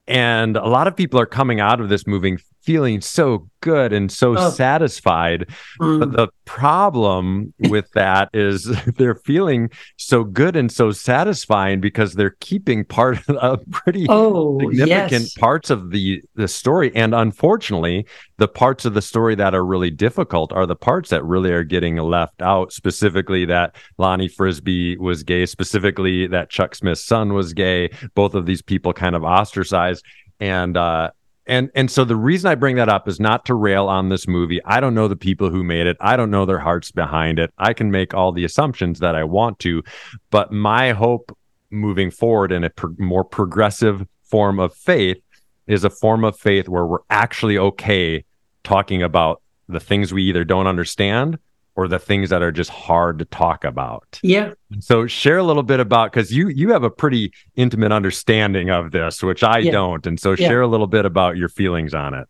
[0.08, 4.12] and a lot of people are coming out of this moving feeling so good and
[4.12, 4.50] so Oh.
[4.50, 5.48] satisfied.
[5.80, 6.00] Mm.
[6.00, 8.64] But the problem with that is
[8.98, 15.24] they're feeling so good and so satisfying because they're keeping part of pretty oh, significant
[15.24, 15.34] yes.
[15.34, 18.06] parts of the the story and unfortunately
[18.38, 21.64] the parts of the story that are really difficult are the parts that really are
[21.64, 27.54] getting left out specifically that Lonnie Frisbee was gay specifically that Chuck Smith's son was
[27.54, 30.06] gay both of these people kind of ostracized
[30.40, 31.10] and uh
[31.48, 34.28] and and so the reason I bring that up is not to rail on this
[34.28, 34.64] movie.
[34.66, 35.98] I don't know the people who made it.
[36.00, 37.54] I don't know their hearts behind it.
[37.58, 39.84] I can make all the assumptions that I want to,
[40.32, 41.38] but my hope
[41.70, 45.22] moving forward in a pro- more progressive form of faith
[45.68, 48.24] is a form of faith where we're actually okay
[48.64, 51.40] talking about the things we either don't understand
[51.76, 54.20] or the things that are just hard to talk about.
[54.24, 54.52] Yeah.
[54.80, 58.92] So share a little bit about because you you have a pretty intimate understanding of
[58.92, 59.72] this, which I Yeah.
[59.72, 60.48] don't, and so Yeah.
[60.48, 62.28] share a little bit about your feelings on it.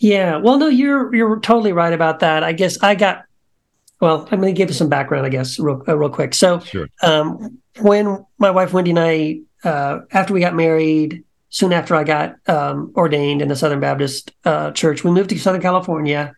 [0.00, 0.36] Yeah.
[0.38, 2.42] Well, no, you're you're totally right about that.
[2.42, 3.24] I guess I got.
[4.00, 6.32] Well, I'm going to give you some background, I guess, real, uh, real quick.
[6.32, 6.86] So, Sure.
[7.02, 12.04] um, when my wife Wendy and I, uh, after we got married, soon after I
[12.04, 16.32] got um, ordained in the Southern Baptist uh, Church, we moved to Southern California.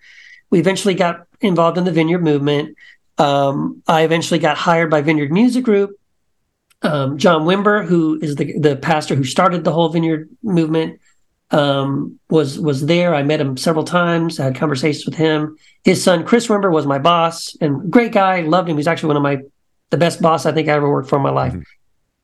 [0.53, 2.77] We eventually got involved in the Vineyard movement.
[3.17, 5.99] Um, I eventually got hired by Vineyard Music Group.
[6.83, 11.01] Um, John Wimber, who is the the pastor who started the whole Vineyard movement,
[11.53, 13.15] um, was was there.
[13.15, 14.39] I met him several times.
[14.39, 15.57] I had conversations with him.
[15.85, 18.43] His son Chris Wimber was my boss and great guy.
[18.43, 18.77] Loved him.
[18.77, 19.39] He's actually one of my
[19.89, 21.55] the best boss I think I ever worked for in my life.
[21.55, 21.65] Mhm.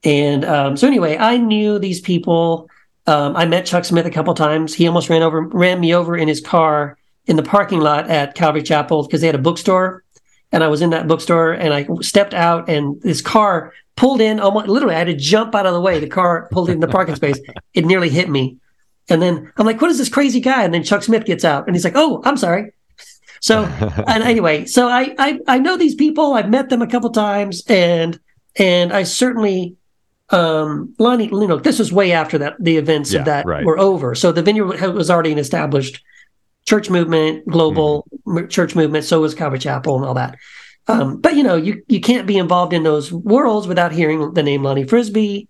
[0.04, 2.68] And um, so anyway, I knew these people.
[3.06, 4.74] Um, I met Chuck Smith a couple times.
[4.74, 6.97] He almost ran over ran me over in his car
[7.28, 10.02] in the parking lot at Calvary Chapel because they had a bookstore,
[10.50, 14.40] and I was in that bookstore and I stepped out and this car pulled in
[14.40, 14.94] almost literally.
[14.94, 16.00] I had to jump out of the way.
[16.00, 17.38] The car pulled in the parking space.
[17.74, 18.56] It nearly hit me.
[19.10, 20.64] And then I'm like, what is this crazy guy?
[20.64, 22.72] And then Chuck Smith gets out and he's like, oh, I'm sorry.
[23.40, 23.64] So
[24.06, 26.34] and anyway, so I, I I know these people.
[26.34, 28.18] I've met them a couple times, and
[28.56, 29.76] and I certainly,
[30.30, 33.64] um, Lonnie, you know, this was way after that the events Yeah, of that right.
[33.64, 34.14] were over.
[34.14, 36.02] So the vineyard was already an established
[36.68, 38.48] church movement, global Mm-hmm.
[38.48, 39.04] church movement.
[39.04, 40.36] So was Calvary Chapel and all that.
[40.86, 44.42] Um, but you know, you you can't be involved in those worlds without hearing the
[44.42, 45.48] name Lonnie Frisbee.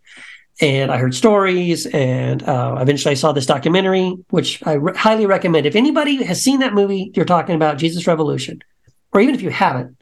[0.61, 5.27] And I heard stories, and uh, eventually I saw this documentary, which I re- highly
[5.27, 5.67] recommend.
[5.67, 8.61] If anybody has seen that movie you're talking about, Jesus Revolution,
[9.13, 9.97] or even if you haven't,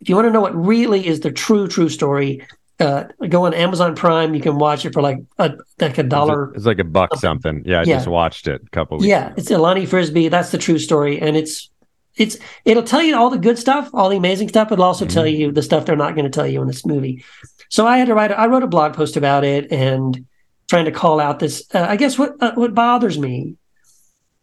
[0.00, 2.46] if you want to know what really is the true, true story,
[2.80, 4.34] uh, go on Amazon Prime.
[4.34, 6.52] You can watch it for like a like a dollar.
[6.54, 7.62] It's like a buck something.
[7.66, 7.96] Yeah, I Yeah.
[7.96, 9.08] just watched it a couple weeks.
[9.08, 9.34] Yeah, ago.
[9.36, 10.28] it's Elani Frisbee.
[10.28, 11.70] That's the true story, and it's
[12.16, 14.70] it's it'll tell you all the good stuff, all the amazing stuff.
[14.72, 17.24] It'll also tell you the stuff they're not going to tell you in this movie.
[17.68, 18.32] So I had to write.
[18.32, 20.24] I wrote a blog post about it and
[20.68, 21.62] trying to call out this.
[21.74, 23.56] Uh, I guess what uh, what bothers me.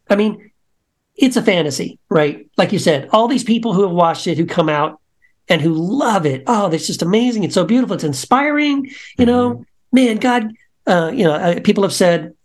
[0.09, 0.51] I mean,
[1.15, 2.47] it's a fantasy, right?
[2.57, 4.99] Like you said, all these people who have watched it, who come out
[5.47, 6.43] and who love it.
[6.47, 7.43] Oh, it's just amazing.
[7.43, 7.95] It's so beautiful.
[7.95, 8.89] It's inspiring.
[9.17, 10.51] You know, man, God.
[10.87, 12.35] Uh, you know, uh, people have said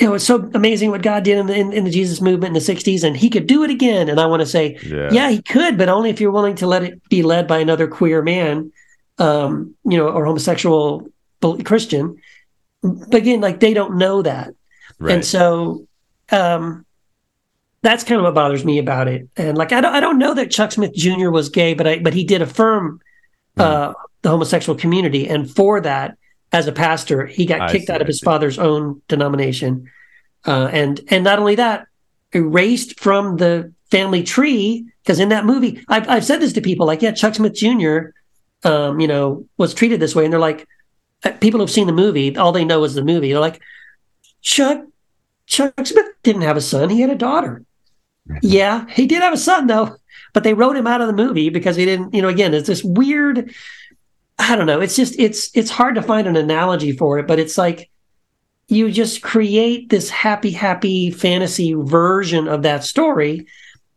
[0.00, 2.56] you know, it's so amazing what God did in the, in, in the Jesus movement
[2.56, 4.08] in the 60s, and he could do it again.
[4.08, 5.10] And I want to say, Yeah.
[5.12, 7.86] yeah, he could, but only if you're willing to let it be led by another
[7.86, 8.72] queer man,
[9.18, 11.08] um, you know, or homosexual
[11.64, 12.16] Christian.
[12.82, 14.54] But again, like they don't know that.
[14.98, 15.14] Right.
[15.14, 15.86] And so
[16.30, 16.86] um,
[17.82, 19.28] that's kind of what bothers me about it.
[19.36, 21.30] And like, I don't, I don't know that Chuck Smith Jr.
[21.30, 23.00] was gay, but I, but he did affirm
[23.58, 23.92] uh,
[24.22, 25.28] the homosexual community.
[25.28, 26.16] And for that,
[26.52, 29.90] as a pastor, he got I kicked see, out of his father's own denomination.
[30.46, 31.86] Uh, and, and not only that,
[32.32, 36.86] erased from the family tree, because in that movie, I've, I've said this to people
[36.86, 38.10] like, yeah, Chuck Smith Jr.,
[38.64, 40.24] um, you know, was treated this way.
[40.24, 40.68] And they're like,
[41.24, 43.32] uh, people who've seen the movie, all they know is the movie.
[43.32, 43.60] They're like,
[44.40, 44.84] Chuck,
[45.46, 47.64] Chuck Smith didn't have a son; he had a daughter.
[48.40, 49.96] Yeah, he did have a son though,
[50.32, 52.14] but they wrote him out of the movie because he didn't.
[52.14, 53.52] You know, again, it's this weird.
[54.38, 54.80] I don't know.
[54.80, 57.90] It's just it's it's hard to find an analogy for it, but it's like
[58.68, 63.46] you just create this happy, happy fantasy version of that story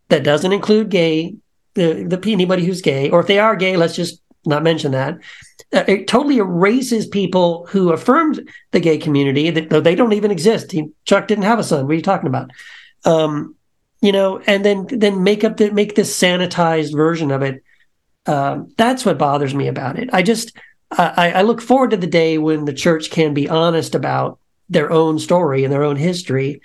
[0.09, 1.35] that doesn't include gay,
[1.75, 5.17] the the anybody who's gay, or if they are gay, let's just not mention that.
[5.73, 10.71] Uh, it totally erases people who affirmed the gay community that they don't even exist.
[10.71, 11.85] He, Chuck didn't have a son.
[11.85, 12.51] What are you talking about?
[13.03, 13.55] Um,
[14.01, 17.63] you know, and then then make up the make this sanitized version of it.
[18.25, 20.09] Um, that's what bothers me about it.
[20.11, 20.51] I just
[20.91, 24.91] I, I look forward to the day when the church can be honest about their
[24.91, 26.61] own story and their own history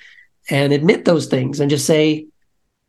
[0.49, 2.27] and admit those things and just say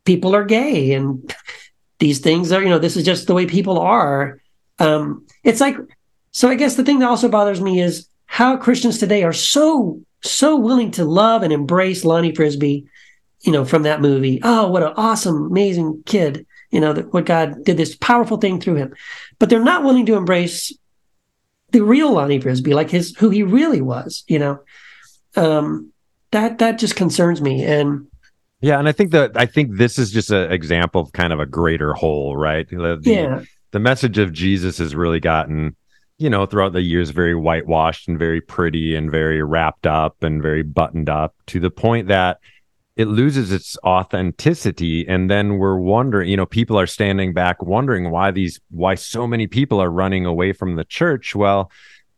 [0.04, 1.34] people are gay and
[1.98, 4.40] these things are you know this is just the way people are
[4.80, 5.76] um it's like
[6.32, 10.00] so i guess the thing that also bothers me is how christians today are so
[10.22, 12.86] so willing to love and embrace lonnie frisbee
[13.42, 14.40] you know, from that movie.
[14.42, 16.46] Oh, what an awesome, amazing kid.
[16.70, 18.94] You know, that what God did this powerful thing through him.
[19.38, 20.72] But they're not willing to embrace
[21.70, 24.60] the real Lonnie Frisbee, like his who he really was, you know.
[25.36, 25.92] Um
[26.30, 27.64] that that just concerns me.
[27.64, 28.06] And
[28.60, 31.40] yeah, and I think that I think this is just an example of kind of
[31.40, 32.68] a greater whole, right?
[32.68, 33.42] The, yeah.
[33.72, 35.76] The message of Jesus has really gotten
[36.22, 40.40] you know, throughout the years, very whitewashed and very pretty and very wrapped up and
[40.40, 42.38] very buttoned up to the point that
[42.96, 45.06] it loses its authenticity.
[45.08, 49.26] And then we're wondering, you know, people are standing back wondering why these, why so
[49.26, 51.34] many people are running away from the church.
[51.34, 51.70] Well,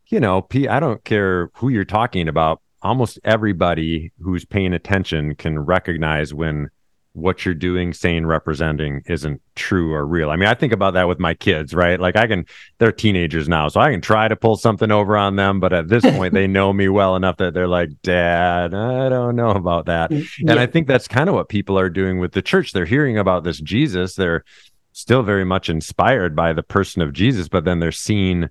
[0.07, 2.61] you know, I don't care who you're talking about.
[2.81, 6.69] Almost everybody who's paying attention can recognize when
[7.15, 10.29] what you're doing, saying, representing isn't true or real.
[10.29, 11.99] I mean, I think about that with my kids, right?
[11.99, 12.45] Like I can,
[12.77, 15.87] they're teenagers now, so I can try to pull something over on them, but at
[15.87, 19.85] this point, they know me well enough that they're like, Dad, I don't know about
[19.85, 20.11] that.
[20.11, 20.23] Yeah.
[20.47, 22.73] And I think that's kind of what people are doing with the church.
[22.73, 24.15] They're hearing about this Jesus.
[24.15, 24.43] They're
[24.91, 28.49] still very much inspired by the person of Jesus, but then they're seeing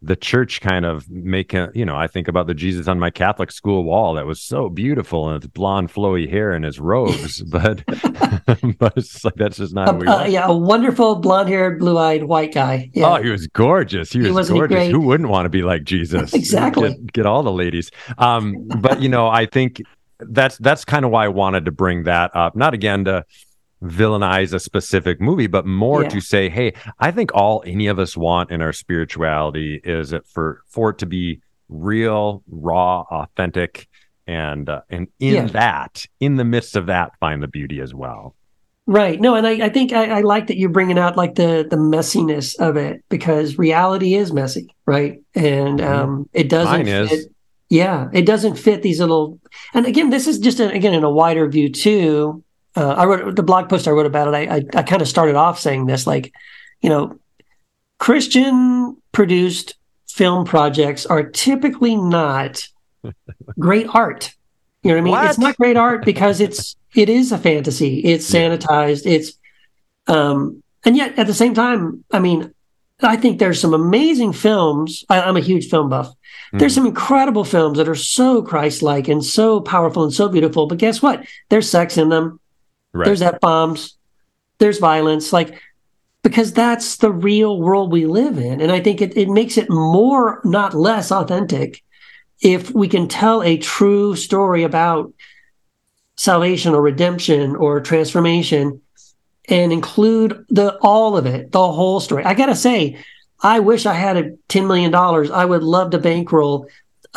[0.00, 3.50] the church kind of making you know, I think about the Jesus on my Catholic
[3.50, 7.84] school wall that was so beautiful and his blonde flowy hair and his robes, but
[8.78, 12.24] but it's like that's just not uh, uh, yeah, a wonderful blonde haired, blue eyed
[12.24, 12.90] white guy.
[12.92, 13.14] Yeah.
[13.14, 14.12] Oh, he was gorgeous.
[14.12, 14.90] He was he gorgeous.
[14.90, 16.32] Who wouldn't want to be like Jesus?
[16.38, 16.90] exactly.
[16.90, 17.90] Get, get all the ladies.
[18.18, 19.82] Um, but you know, I think
[20.20, 22.54] that's that's kind of why I wanted to bring that up.
[22.54, 23.24] Not again to
[23.82, 26.08] villainize a specific movie, but more yeah.
[26.08, 30.26] to say, hey, I think all any of us want in our spirituality is it
[30.26, 33.88] for for it to be real, raw, authentic,
[34.26, 35.46] and uh, and in yeah.
[35.46, 38.34] that, in the midst of that, find the beauty as well.
[38.86, 39.20] Right.
[39.20, 41.76] No, and I, I think I, I, like that you're bringing out like the the
[41.76, 45.18] messiness of it because reality is messy, right?
[45.34, 45.92] And mm-hmm.
[45.92, 46.86] um, it doesn't.
[46.86, 47.26] Fit,
[47.68, 49.38] yeah, it doesn't fit these little.
[49.74, 52.42] And again, this is just a, again in a wider view too
[52.78, 54.34] uh, I wrote the blog post I wrote about it.
[54.34, 56.32] I, I, I kind of started off saying this, like,
[56.80, 57.18] you know,
[57.98, 59.74] Christian produced
[60.08, 62.68] film projects are typically not
[63.58, 64.32] great art.
[64.82, 65.10] You know what I mean?
[65.10, 65.30] What?
[65.30, 67.98] It's not great art because it's it is a fantasy.
[67.98, 69.06] It's sanitized.
[69.06, 69.36] It's
[70.06, 72.54] um and yet at the same time, I mean,
[73.02, 75.04] I think there's some amazing films.
[75.08, 76.08] I, am a huge film buff.
[76.08, 76.58] Mm-hmm.
[76.58, 80.66] There's some incredible films that are so Christ-like and so powerful and so beautiful.
[80.66, 81.24] But guess what?
[81.48, 82.37] There's sex in them.
[82.92, 83.06] Right.
[83.06, 83.96] There's F bombs.
[84.58, 85.32] There's violence.
[85.32, 85.60] Like,
[86.22, 88.60] because that's the real world we live in.
[88.60, 91.82] And I think it, it makes it more, not less authentic
[92.40, 95.12] if we can tell a true story about
[96.16, 98.80] salvation or redemption or transformation
[99.48, 102.24] and include the all of it, the whole story.
[102.24, 102.98] I gotta say,
[103.40, 104.94] I wish I had a $10 million.
[104.94, 106.66] I would love to bankroll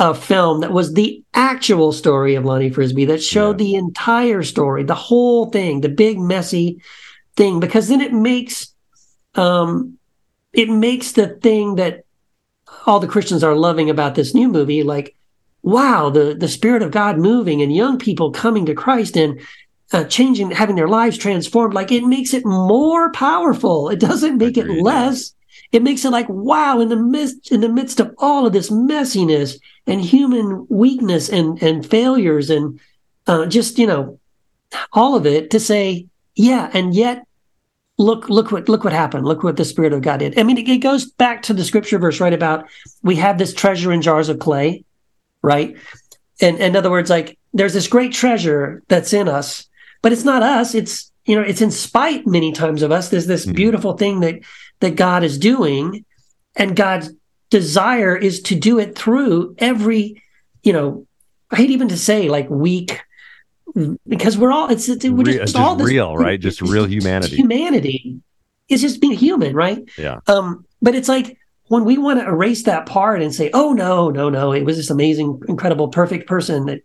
[0.02, 3.66] a film that was the actual story of Lonnie Frisbee that showed yeah.
[3.66, 6.82] the entire story, the whole thing, the big messy
[7.36, 8.74] thing, because then it makes
[9.36, 10.00] um
[10.54, 12.04] it makes the thing that
[12.88, 15.16] all the Christians are loving about this new movie like
[15.62, 19.40] wow the the spirit of God moving and young people coming to Christ and
[19.94, 24.58] uh, changing having their lives transformed like it makes it more powerful it doesn't make
[24.58, 24.80] Agreed.
[24.80, 25.34] it less
[25.72, 28.70] it makes it like wow in the midst in the midst of all of this
[28.70, 32.80] messiness and human weakness and and failures and
[33.28, 34.20] uh, just you know
[34.94, 36.06] all of it to say
[36.36, 37.26] yeah and yet
[37.98, 39.26] look look what look what happened.
[39.26, 40.38] Look what the spirit of god did.
[40.38, 42.68] I mean it, it goes back to the scripture verse right about
[43.04, 44.84] we have this treasure in jars of clay
[45.44, 45.76] right?
[46.40, 49.68] And, and in other words like there's this great treasure that's in us
[50.02, 50.74] but it's not us.
[50.76, 53.10] It's you know it's in spite many times of us.
[53.10, 53.56] There's this mm-hmm.
[53.56, 54.40] beautiful thing that
[54.82, 56.06] that god is doing
[56.56, 57.10] and god's
[57.52, 60.24] desire is to do it through every,
[60.64, 61.06] you know,
[61.52, 63.00] I hate even to say like weak
[64.08, 66.40] because we're all it's, it's we're just, just all this, real, right?
[66.40, 67.36] Just real humanity.
[67.36, 68.22] Humanity
[68.70, 69.84] is just being human, right?
[69.98, 70.22] Yeah.
[70.28, 74.10] Um, but it's like when we want to erase that part and say, "Oh no,
[74.10, 76.82] no, no, it was this amazing, incredible, perfect person." That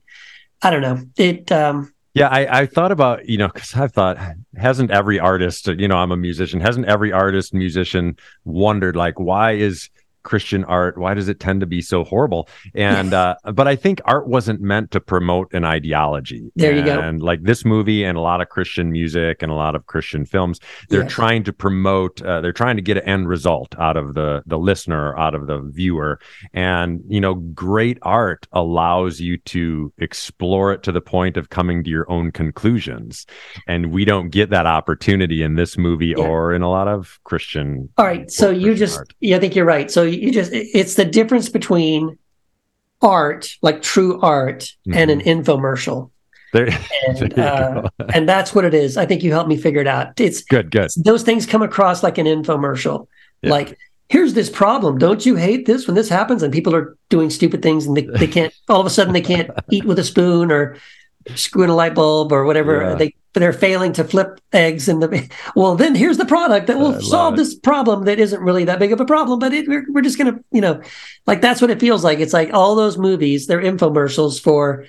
[0.63, 1.01] I don't know.
[1.17, 1.51] It.
[1.51, 4.17] um yeah, I, I thought about, you know, because I've thought,
[4.57, 9.53] hasn't every artist, you know, I'm a musician, hasn't every artist, musician wondered, like, why
[9.53, 9.91] is
[10.27, 10.99] Christian art?
[10.99, 12.49] Why does it tend to be so horrible?
[12.75, 16.51] And uh, but I think art wasn't meant to promote an ideology.
[16.57, 16.99] There you go.
[16.99, 20.27] And like this movie and a lot of Christian music and a lot of Christian
[20.27, 20.59] films,
[20.89, 21.13] they're yes.
[21.13, 22.21] trying to promote.
[22.21, 25.47] Uh, they're trying to get an end result out of the the listener, out of
[25.47, 26.19] the viewer.
[26.53, 31.85] And you know, great art allows you to explore it to the point of coming
[31.85, 33.27] to your own conclusions.
[33.69, 36.25] And we don't get that opportunity in this movie yeah.
[36.25, 37.89] or in a lot of Christian.
[37.97, 38.29] All right.
[38.31, 39.15] So you just, art.
[39.21, 39.89] yeah, I think you're right.
[39.91, 42.19] So you just it's the difference between
[43.03, 44.95] art like true art mm-hmm.
[44.95, 46.11] and an infomercial
[46.53, 46.69] There,
[47.09, 48.97] and uh, and that's what it is.
[48.97, 50.19] I think you helped me figure it out.
[50.21, 50.91] It's good, good.
[50.97, 53.09] Those things come across like an infomercial.
[53.43, 53.51] Yeah.
[53.51, 54.99] Like, here's this problem.
[54.99, 58.03] Don't you hate this when this happens and people are doing stupid things and they,
[58.03, 60.77] they can't all of a sudden they can't eat with a spoon or
[61.35, 62.83] screw in a light bulb or whatever.
[62.83, 62.95] Yeah.
[62.95, 67.01] They they're failing to flip eggs in the well then here's the product that will
[67.01, 67.37] solve it.
[67.39, 70.19] this problem that isn't really that big of a problem but it, we're, we're just
[70.19, 70.81] gonna you know
[71.27, 72.19] like that's what it feels like.
[72.21, 74.85] It's like all those movies they're infomercials for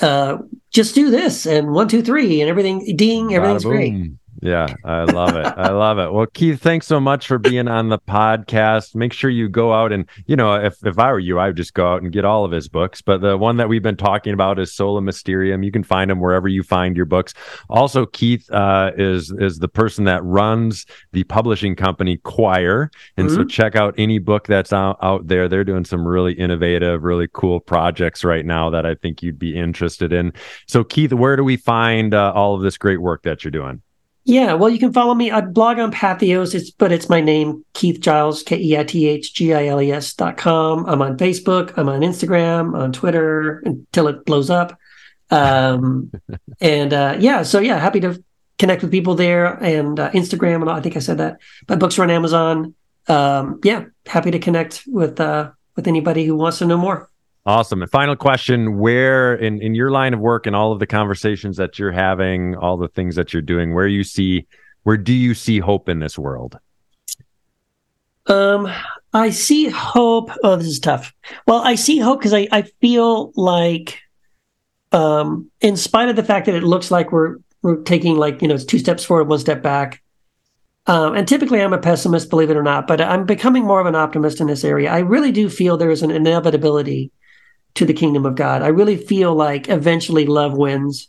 [0.00, 0.38] uh
[0.70, 5.34] just do this and one two three and everything ding everything's great yeah, I love
[5.34, 5.46] it.
[5.46, 6.12] I love it.
[6.12, 8.94] Well, Keith, thanks so much for being on the podcast.
[8.94, 11.56] Make sure you go out and, you know, if, if I were you, I would
[11.56, 13.02] just go out and get all of his books.
[13.02, 15.64] But the one that we've been talking about is Sola Mysterium.
[15.64, 17.34] You can find him wherever you find your books.
[17.68, 22.90] Also, Keith uh, is is the person that runs the publishing company Quoir.
[23.16, 23.36] And mm-hmm.
[23.36, 25.48] so check out any book that's out, out there.
[25.48, 29.56] They're doing some really innovative, really cool projects right now that I think you'd be
[29.56, 30.32] interested in.
[30.68, 33.82] So, Keith, where do we find uh, all of this great work that you're doing?
[34.28, 35.30] Yeah, well, you can follow me.
[35.30, 39.08] I blog on Patheos, it's, but it's my name, Keith Giles, K E I T
[39.08, 40.84] H G I L E S dot com.
[40.84, 44.78] I'm on Facebook, I'm on Instagram, on Twitter until it blows up.
[45.30, 46.12] Um,
[46.60, 48.22] and uh, yeah, so yeah, happy to
[48.58, 50.60] connect with people there and uh, Instagram.
[50.60, 51.38] And I think I said that.
[51.66, 52.74] My books are on Amazon.
[53.06, 57.08] Um, yeah, happy to connect with uh, with anybody who wants to know more.
[57.48, 57.80] Awesome.
[57.80, 61.56] And final question where in, in your line of work and all of the conversations
[61.56, 64.46] that you're having, all the things that you're doing, where you see
[64.82, 66.58] where do you see hope in this world?
[68.26, 68.70] Um,
[69.14, 70.30] I see hope.
[70.44, 71.14] Oh, this is tough.
[71.46, 74.02] Well, I see hope because I, I feel like
[74.92, 78.48] um in spite of the fact that it looks like we're we're taking like, you
[78.48, 80.02] know, it's two steps forward, one step back.
[80.86, 83.86] Um, and typically I'm a pessimist, believe it or not, but I'm becoming more of
[83.86, 84.92] an optimist in this area.
[84.92, 87.10] I really do feel there is an inevitability
[87.74, 88.62] to the kingdom of God.
[88.62, 91.08] I really feel like eventually love wins.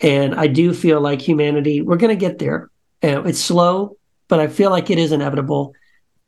[0.00, 2.70] And I do feel like humanity, we're going to get there.
[3.02, 3.96] Uh, it's slow,
[4.28, 5.74] but I feel like it is inevitable.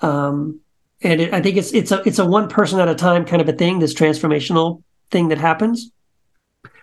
[0.01, 0.61] Um,
[1.03, 3.43] and it, I think it's it's a it's a one person at a time kind
[3.43, 5.91] of a thing, this transformational thing that happens.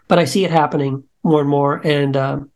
[0.08, 2.50] But I see it happening more and more, and, and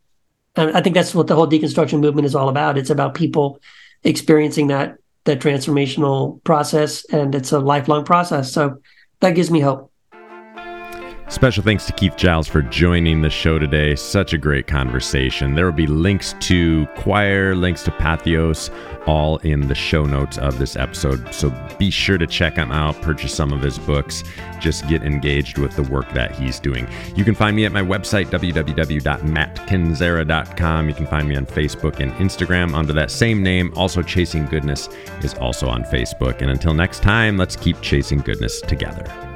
[0.55, 2.77] I think that's what the whole deconstruction movement is all about.
[2.77, 3.59] It's about people
[4.03, 8.51] experiencing that that transformational process, and it's a lifelong process.
[8.51, 8.81] So
[9.19, 9.91] that gives me hope.
[11.29, 13.95] Special thanks to Keith Giles for joining the show today.
[13.95, 15.55] Such a great conversation.
[15.55, 18.69] There will be links to Quoir, links to Patheos,
[19.05, 21.33] all in the show notes of this episode.
[21.33, 24.23] So be sure to check him out, purchase some of his books,
[24.61, 26.87] just get engaged with the work that he's doing.
[27.15, 30.89] You can find me at my website, www.mattkendziera.com.
[30.89, 33.73] You can find me on Facebook and Instagram under that same name.
[33.75, 34.87] Also, Chasing Goodness
[35.21, 36.41] is also on Facebook.
[36.41, 39.26] And until next time, let's keep chasing goodness together.